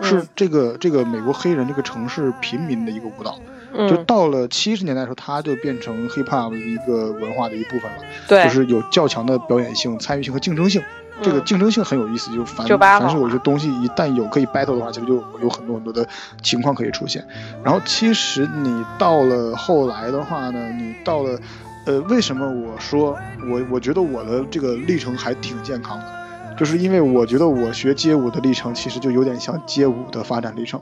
[0.04, 3.40] 是这个这个美国黑人这个城市平民的一个舞蹈。
[3.74, 7.98] 嗯，就到了七十年代的时候，它就变成 hip hop 的一个文化的一部分了。
[8.28, 10.82] 对，就是有较强的表演性、参与性和竞争性。
[11.20, 16.04] 这个竞争性很有意思，就凡凡是有些东西一旦有可以 battle 的话，其实就有很多很多的
[16.42, 17.24] 情况可以出现。
[17.62, 21.38] 然后其实你到了后来的话呢，你到了，
[21.86, 23.16] 呃，为什么我说
[23.48, 30.80] 我我觉得我的这个历程还挺健康的，就是因为我觉得我学街舞的历程其实就有点像街舞的发展历程，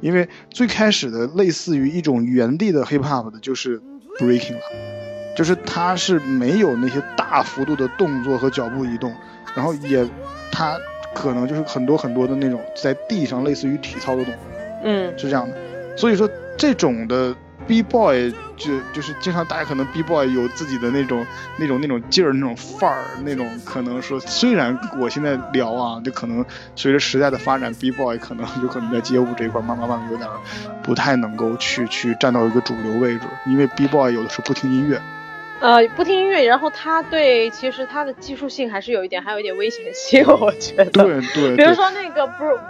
[0.00, 3.80] 因为最开始的类似于一种原地的 hip hop 的就是
[4.18, 4.62] breaking 了，
[5.34, 9.14] 就是它是没有那些大幅度的动作和脚步移动。
[9.54, 10.06] 然后也，
[10.52, 10.78] 它
[11.14, 14.42] 可能就是很多很多的那种在地上类似于体操的动作，
[14.84, 15.56] 嗯，是这样的。
[15.96, 16.28] 所以说
[16.58, 17.34] 这种的
[17.66, 21.26] B boy 就就是经常大家可能 B boy 有自己的那种
[21.58, 30.28] 那种那种劲儿那种范儿那种可能说虽然我现在聊啊，就可能随着时代的发展，B boy 可能有可能在街舞这一块慢慢慢慢有点
[30.82, 35.00] 不太能够去去站到一个主流位置，因为 B boy 有的时候不听音乐。
[35.58, 41.02] 呃，不听音乐，然后他对其实他的技术性还是有一点，还有一点危险性， 我觉得。
[41.02, 41.56] 对对。
[41.56, 42.26] 比如说那个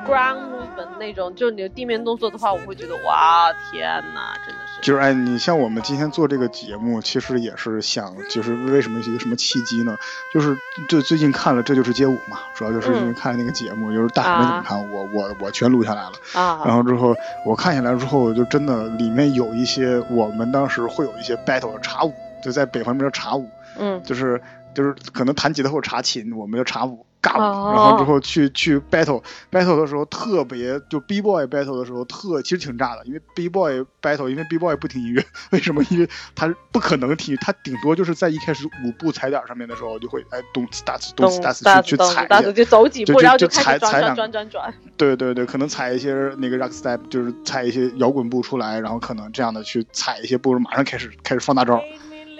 [0.06, 4.80] ground movement 那种，就你的地面动作的话，我会觉得哇，天哪，真的是。
[4.82, 9.96] 就是哎，你像我们今天做这个节目，其实也是想，就是为什么一个什么契机呢？
[10.32, 10.56] 就是
[10.88, 16.12] 就最近看了《这就是街舞》嘛，主要就是因为看那个节目，就是大海没怎么看，我我我全录下来了。
[16.34, 16.62] 啊。
[16.64, 22.14] 然后之后我看下来之后，就真的里面有一些我们当时会有一些 battle 的茶舞。
[22.42, 24.40] 就在北方那边叫茶舞，嗯，就是
[24.74, 27.74] 就是可能弹吉他或者查琴，我们叫茶舞、尬舞。
[27.74, 35.82] 然后之后去去 battle battle 的时候，特别就 b boy battle 的时候特其实挺炸的，因为 b boy battle，因为 b boy 不听音乐， 为什么？
[35.90, 44.72] 因为他不可能听，他顶多就是在一开始舞步踩点上面的时候就会哎咚次哒次咚次哒次去去踩一下，就走几步，然后就踩踩两转转转。
[44.96, 51.82] 对对对，可能踩一些那个 rock step，就是踩一些摇滚步出来，然后可能这样的去踩一些步，马上开始开始放大招。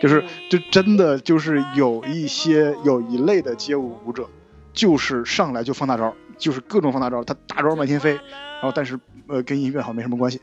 [0.01, 4.29] 就是，就真的就是有一些有一类的街舞舞者，
[4.73, 10.41] 就是上来就放大招，就是各种放大招，他大招满天飞，然后但是呃跟音乐好像没什么关系，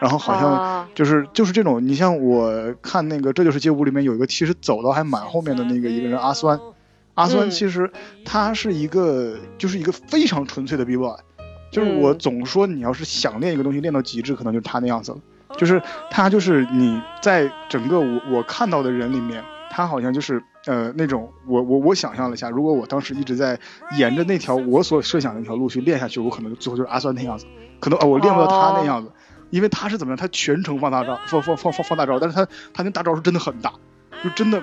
[0.00, 6.58] 然后好像就是就是这种，你像我看那个这就是街舞里面有一个其实走到还蛮后面的那个一个人阿酸，
[7.14, 7.90] 阿酸其实
[8.24, 11.14] 他是一个就是一个非常纯粹的 B boy，
[11.70, 15.18] 就是我总说你要是想练一个东西练到极致，可能就是他那样子了。
[15.56, 23.58] 就是他，就是你在整个我我看到的人里面，他好像就是呃那种我我我想象了一下，如果我当时一直在
[23.96, 27.46] 沿着那条我所设想的那条路去练下去，我可能最后就是阿酸那样子，
[27.80, 29.10] 可能啊我练不到他那样子，
[29.50, 33.72] 因为他是怎么样，他全程放大招，放放放放放大招，但是他他那大招是真的很大，
[34.22, 34.62] 就真的。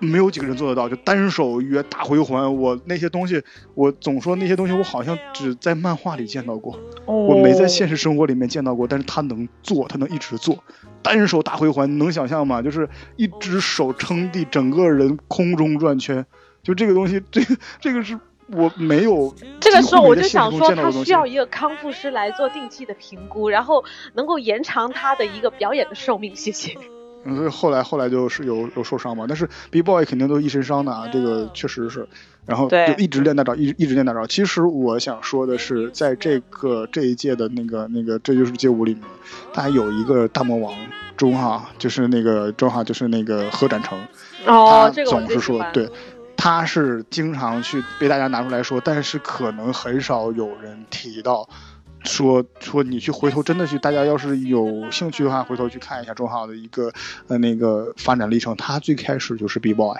[0.00, 2.56] 没有几个人做得到，就单手约大回环。
[2.56, 3.42] 我那些东西，
[3.74, 8.86] 我总说那些东西，我好像只在漫画里见到过，我没在现实生活里面见到过。
[8.86, 10.64] 但是他能做，他能一直做，
[11.02, 12.62] 单手大回环，能想象吗？
[12.62, 16.24] 就是一只手撑地，整个人空中转圈，
[16.62, 19.34] 就这个东西，这 个这个是我没有。
[19.60, 23.84] 这个时候我就想说，他需要一个康复师来做定期的评估，然后
[24.14, 26.34] 能够延长他的一个表演的寿命。
[26.34, 26.76] 谢谢。
[27.24, 32.08] 嗯，所以后来后来就是有有受伤嘛，但是 B boy 肯定都一身伤的啊，这个确实是，
[32.46, 34.26] 然后就一直练大招，一直一直练大招。
[34.26, 39.02] 其实我想说的是，在这个这一届的那个那个这就是街舞里面，
[39.52, 40.74] 他有一个大魔王
[41.16, 43.98] 中哈，就是那个中哈，就是那个何展成，
[44.46, 45.90] 哦，他总是说，对，
[46.36, 51.48] 他是经常去被大家拿出来说，但是可能很少有人提到。
[52.04, 56.92] 说说你去回头真的去，大家要是有兴趣的话，回头去看一下钟浩的一个
[57.28, 58.56] 呃那个发展历程。
[58.56, 59.94] 他最开始就是 B boy，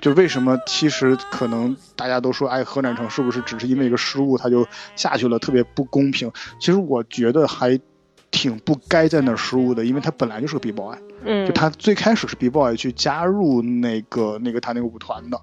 [0.00, 6.30] 就为什么其实可能大家都说，哎，何展成是不是只是因为一个失误他就下去了，特别不公平？
[6.60, 7.78] 其实我觉得还
[8.30, 15.40] 挺不该在那失误的，因为他本来就是个 B boy，嗯，就他最开始是 B boy 去加入那个那个他那个舞团的，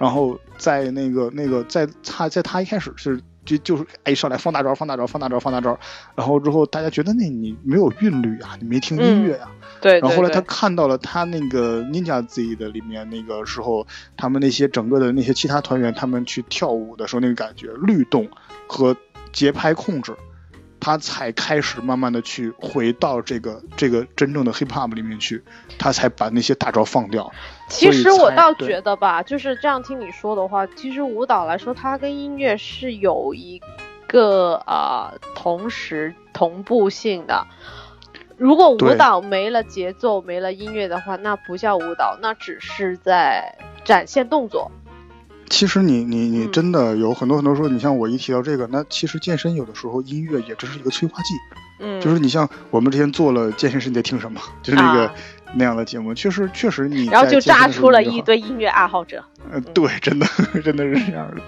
[0.00, 3.20] 然后在那个那个在他在他一开始是。
[3.44, 5.78] 就就是哎上来放大招放大招放大招放大招，
[6.14, 9.48] 然后之后大家觉得那你没有韵律啊，你没听音乐呀，
[9.80, 10.00] 对。
[10.00, 18.28] 然后后来他看到了他那个 Ninja Z 的里面那个时候，他们那些整个的那些其他团员他们去跳舞的时候那个感觉律动
[18.66, 18.96] 和
[19.32, 20.14] 节拍控制。
[20.84, 25.40] 他才开始慢慢的去回到这个这个真正的 hip hop 里面去，
[25.78, 27.30] 他才把那些大招放掉。
[27.72, 33.60] 其实我倒觉得吧，就是这样听你说的话，其实舞蹈来说，它跟音乐是有一
[34.06, 37.46] 个啊同时同步性的。
[38.36, 44.70] 如果舞蹈没了节奏，没了音乐的话，那不叫舞蹈，那只是在展现动作。
[45.50, 51.34] 其实你你你真的有很多很多说，你像我一提到这个，那其实健身有的时候音乐也只是一个催化剂，
[51.80, 55.14] 嗯，就是你像我们之前做了健身时你在听什么，就是那个
[55.54, 60.26] 那样的节目，确实确实你然后就炸出了一堆音乐爱好者，嗯，对，真的
[60.64, 61.42] 真的是这样的。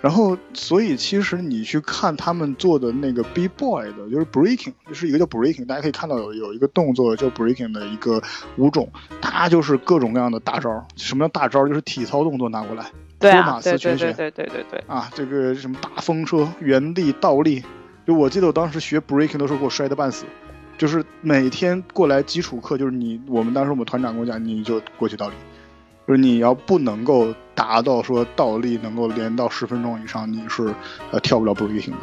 [0.00, 8.22] 然后所以其实你去看他们做的那个 B boy 的，就是 breaking，就是一个叫 breaking，大家可以看到有有一个动作叫 breaking 的一个
[8.58, 8.88] 舞种，
[9.20, 10.86] 它就是各种各样的大招。
[10.94, 11.66] 什么叫大招？
[11.66, 12.84] 就是体操动作拿过来。
[13.18, 17.62] 托马斯全旋，对对对对对对啊，这个什么大风车、原地倒立，
[18.06, 20.24] 就我记得我当时学 breaking 的时候给我摔得半死，
[20.76, 25.34] 就是每天过来基础课，就是你我们当时我们团长跟我讲，你就过去倒立，
[26.06, 30.72] 就是你要不能够达到说倒立能够连到十分钟以上，你是
[31.10, 31.98] 呃跳不了 breaking 的。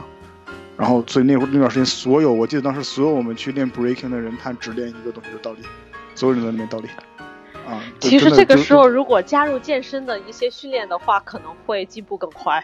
[0.78, 5.60] 然后所以那会儿那段时间，所有我记得当时所有我们去练 breaking 的人，他只练一个东西，就倒立，
[6.16, 6.90] 所有人在那边倒立。
[7.66, 12.64] 啊，其实这个时候如果加入健身的一些训练的话，可能会进步更快。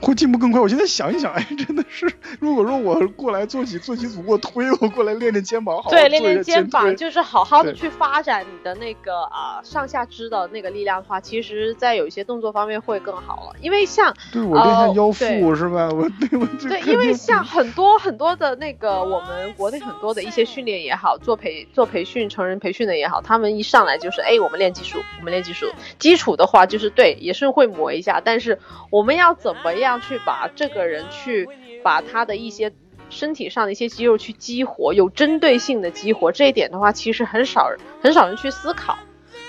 [0.00, 0.60] 会进步更快。
[0.60, 13.56] 我现在想一想，哎，真的是，如果说我过来做几做几组，卧推我过来练练肩膀，好对，练练肩膀，就是好好的去发展你的那个啊上下肢的那个力量的话，其实，在有一些动作方面会更好了。
[13.60, 15.88] 因为像对我练练腰腹是吧？
[15.90, 25.66] 我对我对，因为像很多很多的那个我们国内很多的一些训练也好，做培做培训成人培训的也好，他们一上来就是哎，我们练技术，我们练技术，
[25.98, 28.58] 基础的话就是对，也是会磨一下，但是
[28.90, 30.00] 我们要怎么样？
[30.00, 31.48] 去把这个人去
[31.82, 32.72] 把他的一些
[33.10, 37.70] 身体上的一些肌肉去激活，有针对性的激活，这一点的话，其实很少
[38.02, 38.98] 很少人去思考，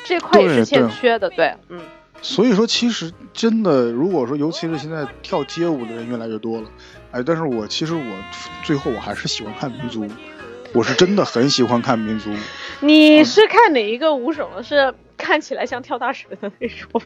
[0.03, 1.29] 这块也是欠缺的。
[1.29, 1.79] 对，嗯。
[2.21, 6.69] 所以说，其实真的，如果说，尤其是现在跳街舞的人越来越多了，
[7.11, 8.15] 哎，但是我其实我
[8.63, 10.09] 最后我还是喜欢看民族舞，
[10.73, 12.37] 我是真的很喜欢看民族舞。
[12.81, 14.63] 你是看哪一个舞种？
[14.63, 14.93] 是？
[15.21, 16.99] 看起来像跳大神的那种，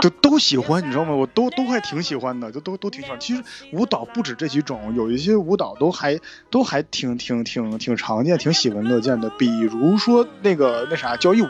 [0.00, 1.14] 都都喜欢，你知道吗？
[1.14, 3.20] 我都都还挺喜欢的，就都都挺喜欢。
[3.20, 6.18] 其实舞蹈不止这几种，有一些舞蹈都还
[6.50, 9.28] 都还挺挺挺挺常见，挺喜闻乐见的。
[9.38, 11.48] 比如说那个那啥交谊舞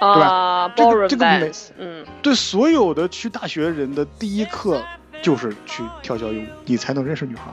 [0.00, 0.92] 啊，对吧？
[0.92, 4.82] 这个这个每嗯，对所有的去大学人的第一课
[5.22, 7.52] 就是去跳交谊舞，你才能认识女孩，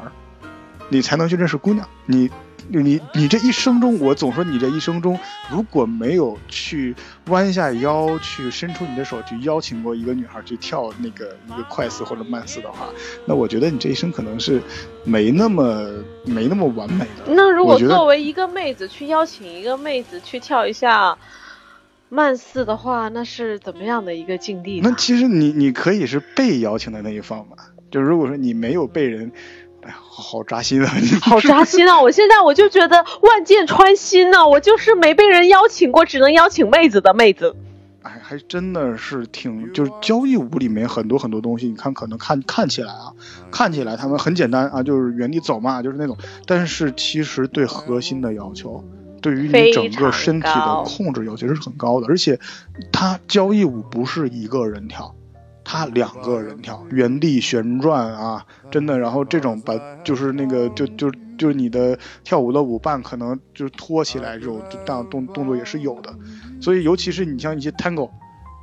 [0.90, 2.30] 你才能去认识姑娘，你。
[2.70, 5.20] 你你这一生中，我总说你这一生中，
[5.52, 6.96] 如果没有去
[7.28, 12.90] 弯下腰去伸出你的手去邀请过一个女孩去跳那个一个快四或者慢四的话，
[13.26, 14.62] 那我觉得你这一生可能是
[15.04, 15.90] 没那么
[16.26, 17.34] 没那么完美的。
[17.34, 21.18] 那如果作为一个妹子去邀请一个妹子去跳一下
[22.10, 24.80] 慢四的话，那是怎么样的一个境地？
[24.82, 27.58] 那其实你你可以是被邀请的那一方嘛，
[27.92, 29.32] 就如果说你没有被人。
[29.84, 30.92] 哎呀，好扎心啊！
[31.22, 32.00] 好扎心啊！
[32.02, 34.48] 我现在我就觉得万箭穿心呢。
[34.48, 37.56] 我就是没被人邀请过，只能邀请妹子的妹子。
[38.02, 43.14] 哎，还真的是挺，就是交谊舞里面很多很多东西，你看可能看看起来啊，
[43.52, 46.18] 看起来他们很简单啊，就是原地走嘛，就是那种。
[46.46, 48.84] 但是其实对核心的要求，
[49.22, 52.08] 对于你整个身体的控制要求是很高的。
[52.08, 52.40] 而且，
[52.92, 55.16] 它交谊舞不是一个人跳。
[55.66, 59.74] 他两个人跳原地旋转啊，真的，然后这种把
[60.04, 66.14] 就是那个就就就是你的跳舞的舞伴可能就是托起来这种这样动动作也是有的，
[66.62, 68.10] 所以尤其是你像一些 tango，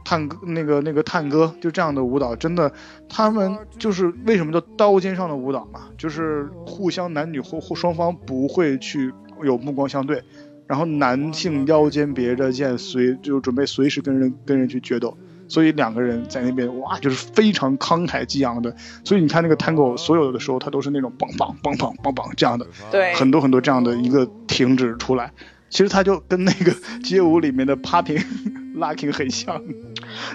[0.05, 2.73] 探戈那个那个探戈就这样的舞蹈，真的
[3.09, 10.23] 他们就是为什么叫刀尖上的舞蹈嘛，就是互相男女或或双方不会去有目光相对，
[10.67, 15.17] 然后男性腰间别着剑随就准备随时跟人跟人去决斗。
[15.51, 18.75] 所以两个人在那边哇，就是非常慷慨激昂的。
[19.05, 25.33] 所以你看那个 tango，所有的时候它都是那种梆梆梆梆梆梆这样的，对，很多很多这样的一个停止出来。
[25.69, 26.73] 其实它就跟那个
[27.05, 28.25] 街舞里面的 popping
[28.77, 29.63] locking 很像。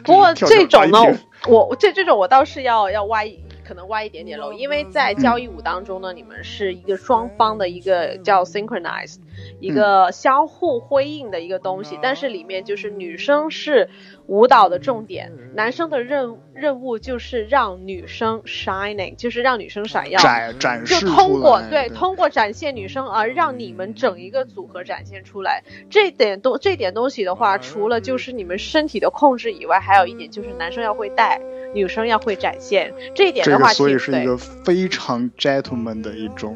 [0.03, 0.99] 不过这种呢，
[1.47, 3.29] 我这这种我倒是要要歪，
[3.65, 4.53] 可能歪一点点喽。
[4.53, 9.17] 因为在交谊舞当中呢，你们是一个双方的一个叫 synchronized。
[9.59, 11.97] 一个相互辉映的一个东西。
[12.01, 13.89] 但是里面就是女生是
[14.27, 25.63] 舞蹈的重点，男生的任任务就是让女生 shining，就是让女生闪耀，展展示就通过对通过展现女生而让你们整一个组合展现出来。
[25.89, 31.41] 这点东这点东西的话，除了就是你们身体的控制以外，还有一点就是男生要会带。
[31.73, 36.55] 女生要会展现这一点的话，所以是一个非常 gentleman 的一种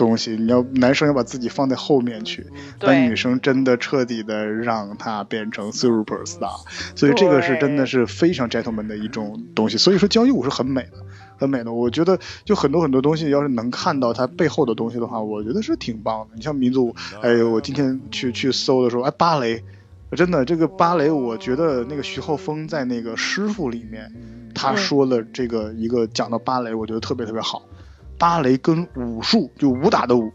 [0.00, 0.30] 东西。
[0.36, 2.46] 你要男生要把自己放在后面去，
[2.78, 6.64] 但女生真的彻底的让他变成 super star。
[6.96, 9.76] 所以这个是真的是非常 gentleman 的一种东西。
[9.76, 10.92] 所以说交谊舞是很美的，
[11.36, 11.72] 很美的。
[11.72, 16.34] 我觉得就很多很多东西，要是能看到它背后的东西的话，我觉得是挺棒的。
[16.34, 19.62] 你像民族舞，哎呦，我今天去去搜的时候，哎，芭蕾，
[20.16, 24.10] 真的这个芭蕾，我觉得那个徐浩峰在那个师傅里面。
[24.52, 27.62] 他说的这个一个讲到芭蕾，我觉得特别特别好。
[28.20, 30.30] 芭蕾跟武术就武打的武，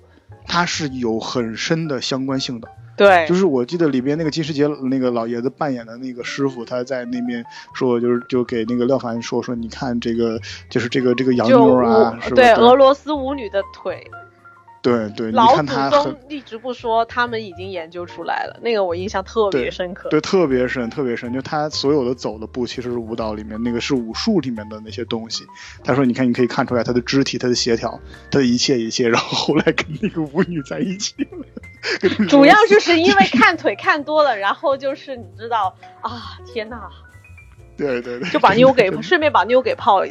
[0.48, 2.68] 它是有很深的相关性的。
[2.98, 12.36] 对，就是我记得里边那个金世杰那个老爷子扮演的那个师傅，他在那边说，就是就给那个廖凡说说，你看这个就是这个这个洋妞啊，是吧？
[12.36, 14.10] 对，俄罗斯舞女的腿。
[14.86, 18.60] 对对，老祖宗一直不说，他们已经研究出来了。
[18.62, 21.34] 那个我印象特别深刻，对，特别深，特别深。
[21.34, 25.44] 就他所有的走的步，其实是舞蹈里面那个是武术里面的那些东西。
[25.84, 32.26] 他说：“你看，你可以看出来他的肢体，他的协调，他的一切一切。”然后后来跟那个舞女在一起了。
[32.30, 36.90] 主要就是因为看腿看多了，然后就是你知道啊，天呐，
[37.76, 40.08] 对对对，就把妞给顺便把妞给泡了。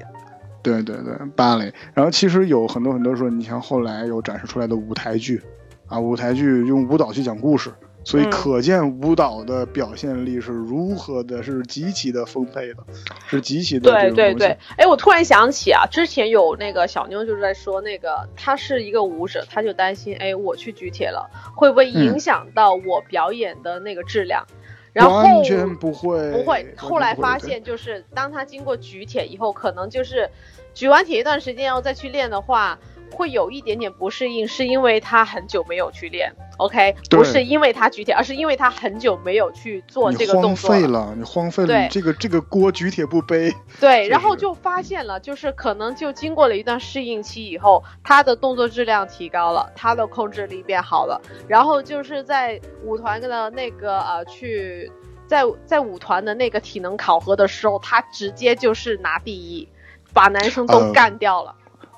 [0.65, 1.73] 对对对，芭蕾。
[1.93, 5.41] 然后其实有很多很多说，你像后来有展示出来的舞台剧，
[5.87, 12.83] 啊，舞台剧用舞蹈去讲故事，所以可见舞蹈的表现力是如何的，是极其的丰沛的，
[13.27, 13.91] 是极其的。
[13.91, 24.47] 对对对，哎，我突然想起啊，之前有那个小妞就是在说，那个她是一个舞者，她就担心，哎，我去举铁了，会不会影响到我表演的那个质量？
[24.95, 26.67] 然后完全不会，不会。
[26.79, 30.31] 后来发现，就是当他经过举铁以后，可能就是
[30.73, 32.79] 举完铁一段时间，然后再去练的话。
[33.15, 40.75] 会有一点点不适应，是因为他很久没有去练，OK，不是因为他举铁，而是因为他很久没有去做这个动作。
[40.77, 43.55] 你荒废了，你荒废了，这个这个锅举铁不背。
[43.81, 54.91] 对，然后就发现了，就是可能就经过了一段适应期以后，他的动作质量提高了，他的控制力变好了，然后就是在舞团的那个呃去
[55.27, 59.69] 在在舞团的那个体能考核的时候，他直接就是拿第一，
[60.13, 61.55] 把男生都干掉了。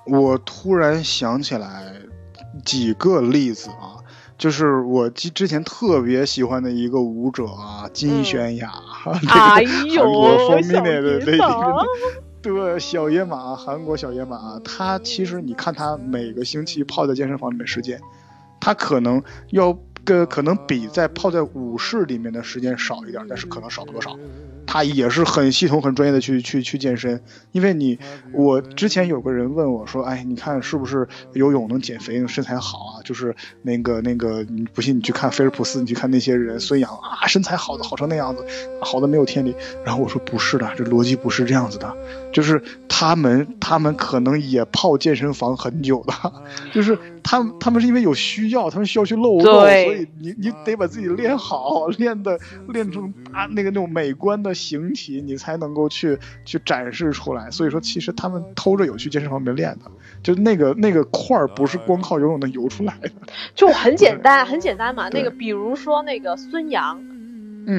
[0.07, 1.93] 我突然想起来
[2.65, 3.99] 几个例子啊，
[4.39, 8.73] 就是我之之前特别喜欢的一个舞者啊，金泫雅，
[9.29, 11.85] 哎呦，韩国方面的那个，
[12.41, 18.01] 对，小野马，韩国小野马，他其实你看他每个星期泡在健身房里面时间，
[18.61, 19.77] 他可能要。
[20.07, 24.17] 个可能比在泡在舞室里面的时间少一点，但是可能少不多少。
[24.69, 27.23] 他也是很系统、很专业的去去去健身。
[27.53, 27.97] 因为你，
[28.33, 38.45] 我之前有个人问我说：“哎，你看是不是游泳能减肥、身材好啊？”就是那个那个，你不信你去看菲尔普斯，你去看那些人，孙杨啊，身材好的好成那样子，
[38.81, 39.55] 好的没有天理。
[39.85, 41.97] 然后我说不是的，这逻辑不是这样子的，
[42.33, 46.33] 就是他们他们可能也泡健身房很久的，
[46.75, 57.51] 就是他们他们是因为有需要，他们需要去露肉，所以你你得把自己练好，练的练成啊那个那种美观的形体，你才能够去去展示出来。
[57.51, 59.91] 所以说，其实他们偷着有去健身房里面练的。
[60.22, 63.11] 就那个那个块儿不是光靠游泳能游出来的，
[63.57, 65.09] 就很简单，很简单嘛。
[65.09, 67.01] 那个比如说那个孙杨、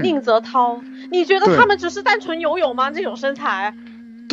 [0.03, 2.91] 宁泽涛，你觉得他们只是单纯游泳吗？
[2.91, 3.73] 这种身材，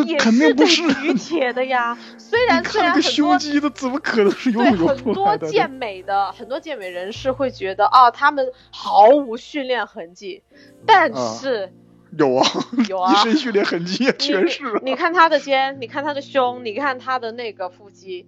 [0.02, 1.96] 也是得举铁的呀。
[2.18, 5.46] 虽然虽然很多胸肌的怎么可能是游泳出来的？
[5.46, 10.42] 很多健美的很多健美人士会觉得啊，他们毫无训练痕迹，
[10.84, 11.72] 但是。
[12.16, 12.46] 有啊，
[12.88, 14.80] 有啊，一身训练痕迹全是。
[14.84, 18.26] 你看他的肩，你看他的胸，你看他的那个腹肌。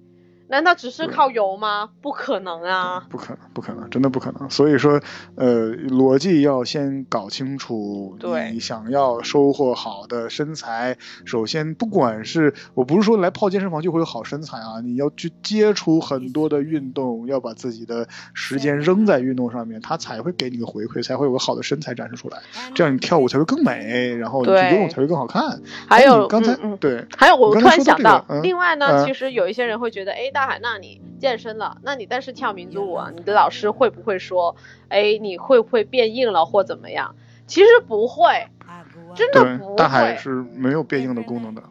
[0.48, 1.90] 难道只是靠油吗？
[2.00, 3.04] 不可能啊！
[3.10, 4.48] 不可能，不可能，真的不可能。
[4.48, 5.00] 所以说，
[5.34, 8.16] 呃，逻辑要先搞清楚。
[8.20, 22.38] 对，你想要收获好的身材，首先不管是我不是说来泡健身房就会有好身材啊，你要去接触很多的运动，要把自己的时间扔在运动上面，它才会给你个回馈，才会有个好的身材展示出来。
[22.72, 25.60] 这样你跳舞才会更美，然后你游泳才会更好看。
[25.88, 30.30] 还有刚才对，还有我突然想到，另外呢，其实有一些人会觉得，哎。
[30.36, 34.54] 大海，那你健身了，那你但是跳民族舞啊，你的老师会不会说，
[34.90, 37.16] 哎，你会不会变硬了或怎么样？
[37.46, 38.48] 其实不会，
[39.14, 39.76] 真的不会。
[39.76, 41.62] 大海是没有变硬的功能的。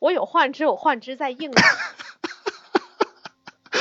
[0.00, 1.50] 我有幻肢，我幻肢在硬。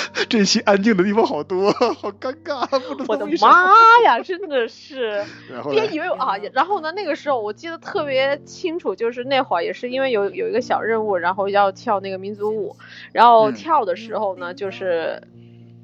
[0.30, 2.68] 这期安静的地方好多， 好尴尬。
[3.08, 3.74] 我的妈
[4.04, 5.24] 呀，真的是！
[5.70, 12.76] 别以为啊，然后呢，那个时候我记得特别清楚，就是那会儿也是因为有有一个小任务，然后要跳那个民族舞，
[13.12, 15.22] 然后跳的时候呢，就是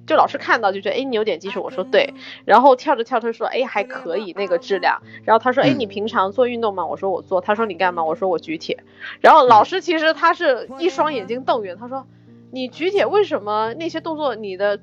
[0.07, 2.14] 就老师看到就觉得，哎，你有点技术，我说对，
[2.45, 6.86] 然后跳着跳着说，哎，还可以那个质量，然后他说，哎，你平常做运动吗？
[6.86, 8.03] 我说我做，他说你干嘛？
[8.03, 8.84] 我说我举铁，
[9.20, 12.05] 然后老师其实他是一双眼睛瞪圆，他说。
[12.52, 14.80] 你举铁为什么那些动作你的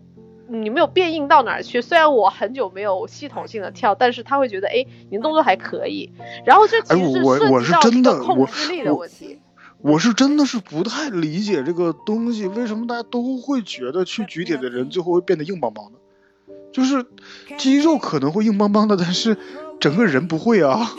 [0.49, 1.83] 你没有变硬到哪儿去？
[1.83, 6.11] 虽然我很久没有系统性的跳，但是他会觉得哎，你的动作还可以。
[6.47, 9.39] 然后这其实是涉及到控制力的问题。
[9.81, 15.99] 我是真的是不太理解这个东西，为什么大家都会觉得去举铁的人最后会变得硬邦邦的？
[16.73, 17.07] 就是
[17.59, 19.37] 肌肉可能会硬邦邦的，但是
[19.79, 20.91] 整个人不会啊。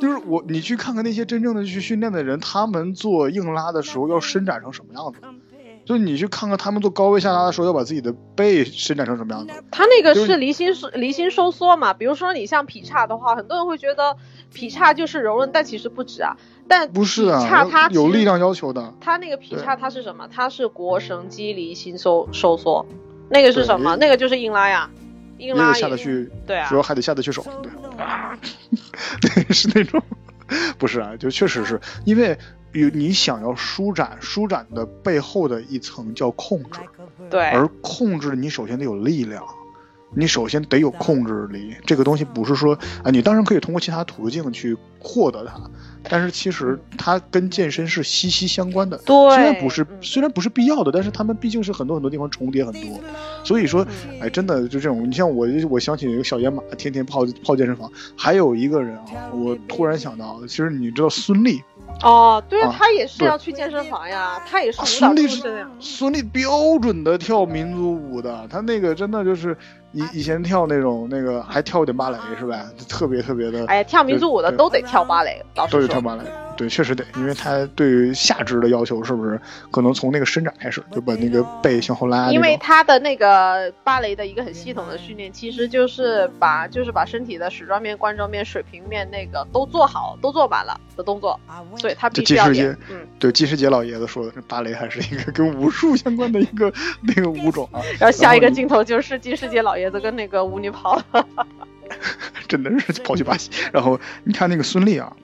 [0.00, 5.20] 就是我，你去看看那些真正的去训练的人，他们做硬拉的时候要伸展成什么样子？
[5.86, 9.54] 就你去看看他们做高位下拉的时候，要把自己的背伸展成什么样子？
[9.70, 11.94] 他那个是离心收离心收缩嘛？
[11.94, 14.16] 比如说你像劈叉的话，很多人会觉得
[14.52, 16.36] 劈叉就是柔韧，但其实不止啊。
[16.68, 18.92] 但不是啊，它有力量要求的。
[19.00, 20.28] 它那个劈叉它是什么？
[20.28, 22.84] 它是腘绳肌离心收收缩。
[23.30, 23.94] 那个是什么？
[23.94, 24.90] 那个就是硬拉呀，
[25.38, 26.28] 硬拉下得去。
[26.48, 27.46] 对啊，主要还得下得去手。
[27.62, 27.70] 对，
[29.44, 30.02] 对，是那种，
[30.78, 32.36] 不是啊，就确实是因为。
[32.80, 36.80] 有你想要舒展，舒展的背后的一层叫控制，
[37.30, 39.42] 对，而控制你首先得有力量，
[40.14, 41.74] 你首先得有控制力。
[41.84, 45.70] 这个东西不是说啊，你当然可以通过其他途径去获得它，
[46.08, 48.96] 但是其实它跟健身是息息相关的。
[48.98, 53.00] 对，虽然不是虽然不是必要的，但是他们毕竟是很多很多地方重叠很多。
[53.44, 53.86] 所以说，
[54.20, 57.90] 哎，真的就这种，你像我，我想起一个小野马，天天泡泡健身房。
[58.16, 61.62] 还有一个人啊，我突然想到，其实你知道孙俪。
[62.02, 65.68] 哦，对啊，他也是要去健身房呀，他也是舞蹈出身呀。
[65.80, 69.56] 孙俪标准的跳民族舞的，他那个真的就是
[69.96, 72.66] 以以前跳那种那个还跳点芭蕾是吧？
[72.86, 73.64] 特别特别的。
[73.66, 76.22] 哎呀，跳民族舞的都得跳芭蕾，老师都得跳芭蕾。
[76.56, 79.38] 对，确实得，因为他对于下肢的要求是不是
[79.70, 82.30] 可能从那个伸展开始就把那个背向后拉？
[82.30, 91.38] 因为他的那个芭蕾的一个很系统的训练，其实就是把就是把身体的矢状面、冠状面、水平面那个都做好、都做满了的动作，
[91.76, 92.74] 所以他必须要练。
[92.90, 96.72] 嗯，对，季世杰老爷子说的，芭蕾还是一个跟武术相关的一个
[97.02, 97.82] 那个舞种啊。
[98.00, 101.04] 然后下一个镜头就是季世杰老爷子跟那个舞女跑了。
[102.48, 105.16] 真的是跑去巴西，然后你看那个孙俪啊，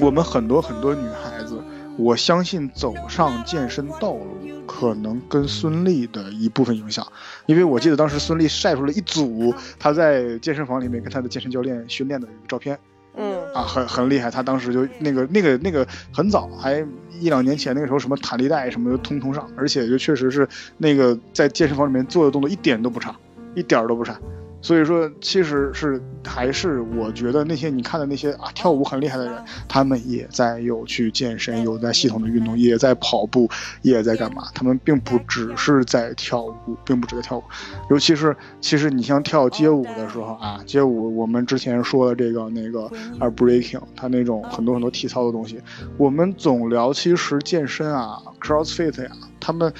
[0.00, 1.60] 我们很多很多女孩子，
[1.96, 4.26] 我相信走上健身道路
[4.66, 7.06] 可能跟孙俪的一部分影响，
[7.46, 12.78] 因为我记得当时孙俪晒出了一组她在健身房里面跟她的健身教练训练的照片，
[13.16, 16.84] 嗯，啊，很很厉害，她当时就那个那个那个很早，还
[17.20, 23.14] 一两年前那个时候什么弹力带什么的通通上，而且就确实是那个在健身房里面做的动作一点都不差，
[23.58, 24.18] 一点儿都不差。
[24.60, 33.48] 所以说，其实是还是我觉得那些你看的那些啊跳舞很厉害的人，他们也在有去健身，有在系统的运动，也在跑步，
[33.82, 34.48] 也在干嘛？
[34.52, 37.44] 他们并不只是在跳舞，并不只在跳舞。
[37.88, 42.86] 尤其是其实你像跳街舞的时候啊，街舞我们之前说的这个那个
[43.20, 45.62] 啊 breaking，它那种很多很多体操的东西，
[45.96, 49.72] 我们总聊其实健身啊，crossfit 呀，他们。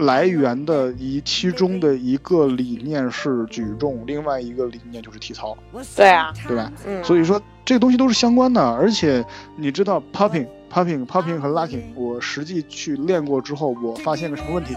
[0.00, 5.56] 来源的一其中的一个理念是举重，另外一个理念就是体操。
[5.94, 6.72] 对啊，对吧？
[6.86, 8.60] 嗯，所以说这个东西都是相关的。
[8.60, 9.24] 而且
[9.56, 14.74] 你知道，popping、popping、popping 和 locking，我实际去练过之后，我发现个什么问题？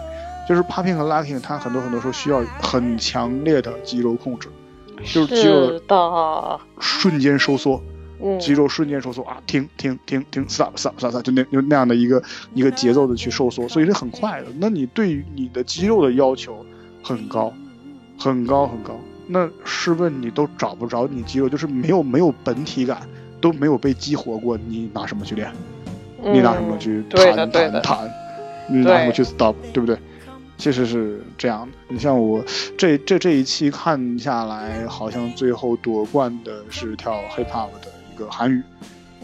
[0.47, 4.49] 就是 popping 和 locking，它很多很多时候需要很强烈的肌肉控制，
[5.05, 7.81] 就是肌肉的瞬间收缩。
[8.39, 12.21] 肌肉瞬间收缩啊，停停停停，stop stop stop，stop，就那就那样的一个
[12.53, 14.47] 一个节奏的去收缩，所以是很快的。
[14.59, 16.65] 那你对于你的肌肉的要求
[17.03, 17.53] 很高，
[18.17, 18.99] 很高很高。
[19.27, 23.07] 那试问你都找不着你肌肉，就是没有没有本体感，
[23.39, 25.51] 都没有被激活过，你拿什么去练？
[26.21, 28.09] 你拿什么去弹弹弹？
[28.69, 29.55] 你拿什么去 stop？
[29.73, 29.97] 对不对？
[30.57, 31.77] 其实是这样的。
[31.89, 32.43] 你像我
[32.77, 37.91] 这这这一期看下来，好像最后夺冠的是跳 hip hop 的。
[38.13, 38.61] 一个韩语，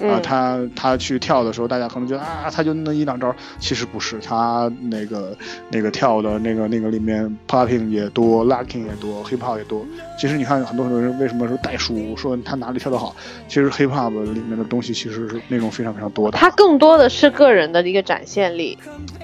[0.02, 5.38] 啊，他他去跳的时候，大家可能觉得啊，他就那一两招，其实不是，他那个
[5.70, 9.86] 那个跳的那个那个里面 popping 也多，locking 也多，hip hop 也多。
[10.18, 13.16] 其实你看很多很多人为什么说袋鼠说他哪里跳得好，
[13.48, 16.38] 其实 hip hop 里面的东西其实是内容非常非常多的。
[16.38, 18.78] 他更多的是个人的一个展现力，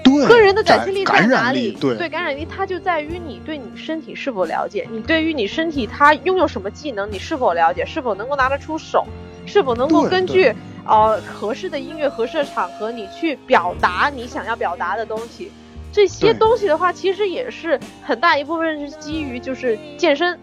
[0.04, 1.72] 对，个人的展现力在哪里？
[1.80, 9.06] 对，对，感染力它就在于你对你身体是否了解，你对于你身体它拥有什么技能，你是否了解，是否能够拿得出手。
[9.46, 10.52] 是否能够根据
[10.84, 15.50] 呃合适的音乐、合适的场合，你去表达你想要表达的东西？
[15.92, 20.38] 这些东西的话，其实也是很大一部分是基于就是健身，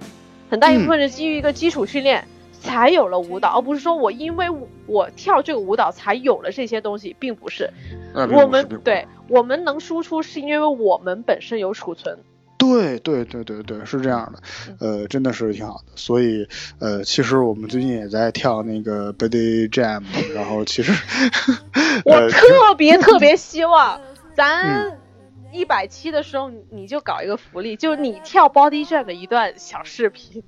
[0.49, 2.28] 很大一部分是基于一个基础训练
[2.60, 4.47] 才有了舞蹈，而不是说我因为
[4.88, 7.70] 我跳这个舞蹈才有了这些东西，并不是。
[8.16, 12.18] 我们对我们能输出是因为我们本身有储存。
[12.64, 14.41] 对对对对对，是这样的，
[14.80, 15.91] 呃，真的是挺好的。
[15.95, 16.47] 所以，
[16.80, 20.03] 呃，其实我们最近也在跳那个 Body Jam，
[20.34, 20.93] 然后其实
[22.05, 23.99] 我特别特别希望
[24.36, 24.97] 咱
[25.51, 30.41] 一百期的时候你就搞一个福利，就你跳 Body Jam 的一段小视频。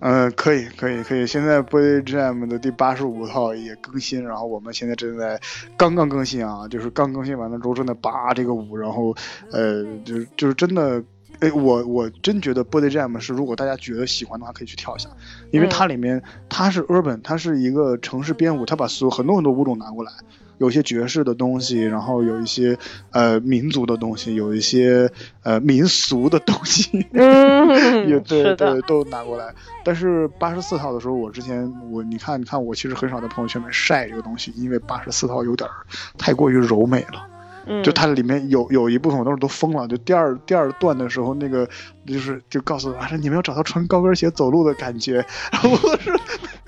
[0.00, 1.26] 嗯，可以可以可以。
[1.26, 5.40] 现在 Body Jam 的第八十五套也更新，然后我们现在正在
[5.76, 9.14] 刚刚更新啊，就是刚更新完了之后正在扒这个舞，然后
[9.52, 11.02] 呃，就是就是真的。
[11.40, 15.08] 哎，我我真觉得 Body Jam 是，如果大家觉得喜欢的话，可以去跳一下，
[15.50, 20.12] 因为它里面它是 urban，它是一个城市编舞，它把所有很多很多舞种拿过来，
[20.58, 22.78] 有些爵士的东西，然后有一些
[23.10, 25.10] 呃民族的东西，有一些
[25.42, 27.68] 呃民俗的东西，嗯，
[28.08, 29.54] 也对对都拿过来。
[29.84, 35.68] 但是八十四套的时候，我之前我你看你看我其实很少在朋友圈里面晒这个东西，因为八十四套有点
[36.16, 37.35] 太过于柔美了。
[37.82, 41.68] 就它里面有有一部分我当时都疯了，就第二第二段的时候，那个
[42.06, 45.24] 就是就告诉我说你们要找到穿高跟鞋走路的感觉，
[45.62, 46.12] 我是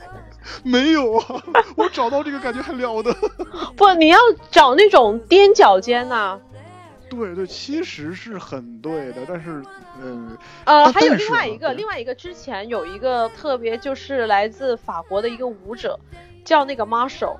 [0.64, 1.42] 没有啊，
[1.76, 3.14] 我找到这个感觉还了得？
[3.76, 4.18] 不，你要
[4.50, 6.38] 找那种踮脚尖呐。
[7.10, 9.62] 对对，其实是很对的，但是
[10.02, 15.98] 嗯呃，还有另外一个另外一个之前有一个特别就是来自法国的一个舞者，
[16.44, 17.36] 叫那个 Marshall。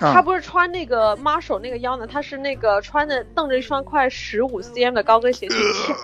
[0.00, 5.96] 他不是穿那个 Marshall 那个腰呢，他是那个穿的蹬着一双快十五 cm 的高跟鞋去跳，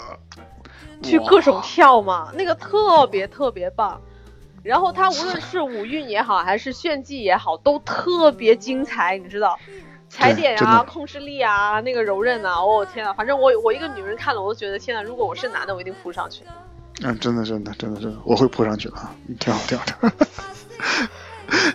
[1.02, 4.00] 去各种跳嘛，那个特别特别棒。
[4.62, 9.58] 然后他无论是舞韵也好，还是炫技也好，都特别精彩，你知道，
[10.08, 16.44] 踩点啊，控制力啊，那个柔韧啊，哦天啊，反正我我一个女人看了，我都觉得天呐，如果我是男的，我一定扑上去。
[17.02, 18.96] 嗯，真的真的真的真的，我会扑上去的，
[19.38, 20.26] 挺好挺好的。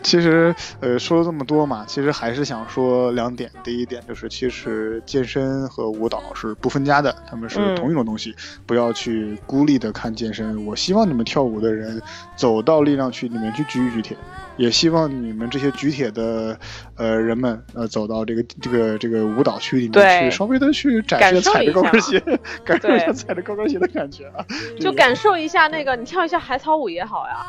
[0.04, 3.50] 其实，呃，说了这么多嘛，其实还是想说两点。
[3.64, 10.66] 第一点就是，其实健身和舞蹈是不分家的，他们是同一种东西，不要去孤立的看健身。
[10.66, 12.02] 我希望你们跳舞的人
[12.36, 14.18] 走到力量区里面去举一举铁，
[14.58, 16.58] 也希望你们这些举铁的
[16.96, 22.20] 呃人们呃走到这个这个这个舞蹈区里面去，稍微的去展示踩着高跟鞋，
[22.64, 24.46] 感受一下踩着高跟鞋的感觉啊，
[24.80, 27.46] 就感受一下那个，你跳一下海草舞也好呀。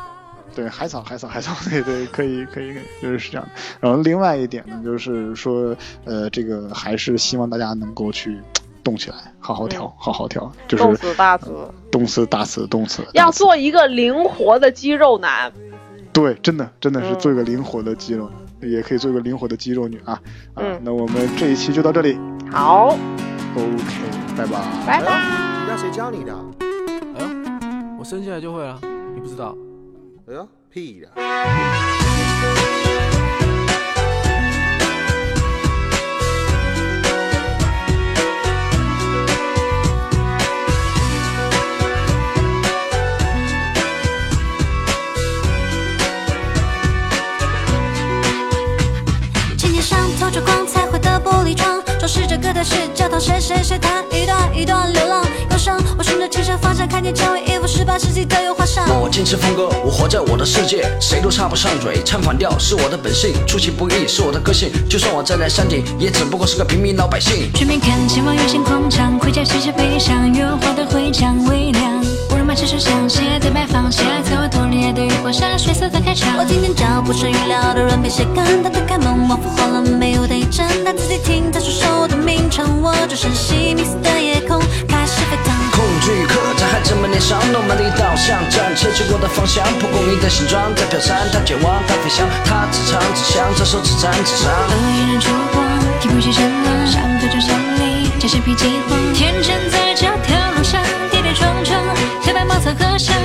[0.55, 3.47] 对海草，海草，海草，对 对，可以，可以，可以，就是是这样。
[3.79, 5.75] 然后另外一点呢，就是说，
[6.05, 8.39] 呃，这个还是希望大家能够去
[8.83, 11.51] 动起来，好好跳，好好跳，就是动词大词，
[11.91, 13.03] 动词大词，动词。
[13.13, 15.51] 要做一个灵活的肌肉男。
[16.13, 18.29] 对，真的，真的是做一个灵活的肌肉，
[18.61, 20.19] 也可以做一个灵活的肌肉女啊。
[20.55, 20.77] 嗯。
[20.83, 22.19] 那我们这一期就到这里。
[22.51, 22.97] 好。
[23.55, 24.51] OK，拜拜。
[24.85, 25.61] 拜拜。
[25.61, 26.33] 你让谁教你的？
[27.17, 28.77] 哎呀，我生下来就会了，
[29.15, 29.55] 你不知道。
[30.27, 31.09] 哎呀，屁的！
[49.57, 55.79] 琴键上透着光彩绘的玻璃窗，装饰着歌的是教堂，谁谁谁弹一段一段流浪忧伤。
[55.95, 58.83] 我顺着琴声方向，看见蔷薇一幅，十八世纪的油画上。
[58.99, 62.01] 我坚持风格，我活在我的世界，谁都插不上嘴。
[62.03, 64.71] 唱反调是我的本性，出其不意是我的个性。
[64.89, 67.53] 就算我站在山顶，也只不过是个平民老百姓。
[67.53, 72.03] 全面看前方，月线狂唱，盔甲写下悲伤，月画的徽章微亮。
[72.31, 76.35] 无人马车手向斜在摆放下，在我脱离的雨光下，血色的开场。
[76.39, 78.43] 我今天脚步是预料的软被谁干？
[78.63, 80.10] 他推开门，我复活了，没
[80.51, 80.83] 有的一阵。
[80.83, 85.53] 他自己听他说手的名称，我就深吸迷死的夜空，开始沸腾。
[85.71, 94.51] 恐惧刻在孩子们脸上，诺曼底导向，战车经过的方向，蒲公英的形状在飘散，它绝望，它飞翔，它自唱自响，这首自弹自唱。
[94.51, 95.63] 恶意人烛光，
[96.01, 101.79] 听不见声浪，上头就像你，加些脾气慌，天真在这条路上跌跌撞撞，
[102.21, 103.15] 黑白茅草合上。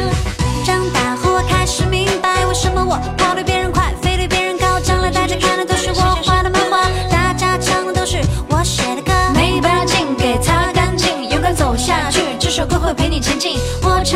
[0.65, 2.99] 长大后我开始明白，为什么我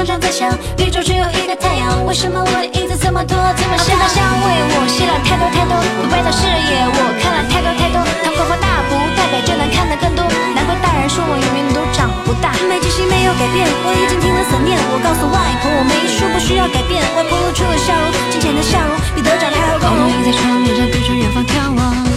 [0.01, 0.49] 常常在想，
[0.81, 3.93] 宇宙只有一个太阳，为什么我的影子这么多，这么香？
[4.09, 5.77] 香味我吸了太多太多，
[6.09, 10.25] 外的视野我看了太多太多，糖果和大不代表就能看得更多，
[10.57, 12.57] 难怪大人说我永远都长不大。
[12.65, 20.09] 没惊喜没有改变，我已经听了思念，我告诉外婆我没说不需要改变，外婆露出了笑容，金钱的笑容比得奖还要光荣。
[20.09, 22.10] 我在窗边上对着远方眺望。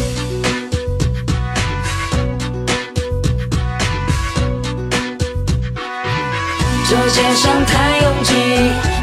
[6.94, 8.36] 这街上太拥挤，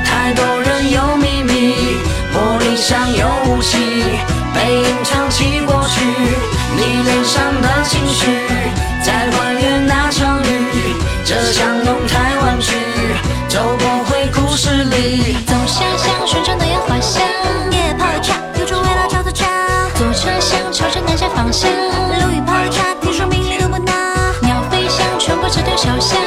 [0.05, 1.75] 太多人有秘密，
[2.33, 3.79] 玻璃上有雾气，
[4.55, 6.05] 背影藏起过去，
[6.77, 8.27] 你脸上的情绪，
[9.03, 12.77] 在还原那场雨，这巷弄太弯曲，
[13.49, 15.35] 走不回故事里。
[15.45, 17.21] 走下巷，旋转的烟花香，
[17.73, 19.47] 夜泡茶，有种味道叫做家。
[19.97, 23.93] 坐车厢朝着南下方向，路遇爆炸，听说迷离都不拿，
[24.43, 26.20] 鸟飞翔穿过这条小巷。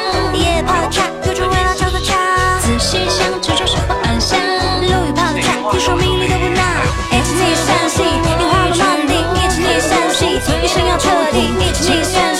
[11.86, 12.33] 宁愿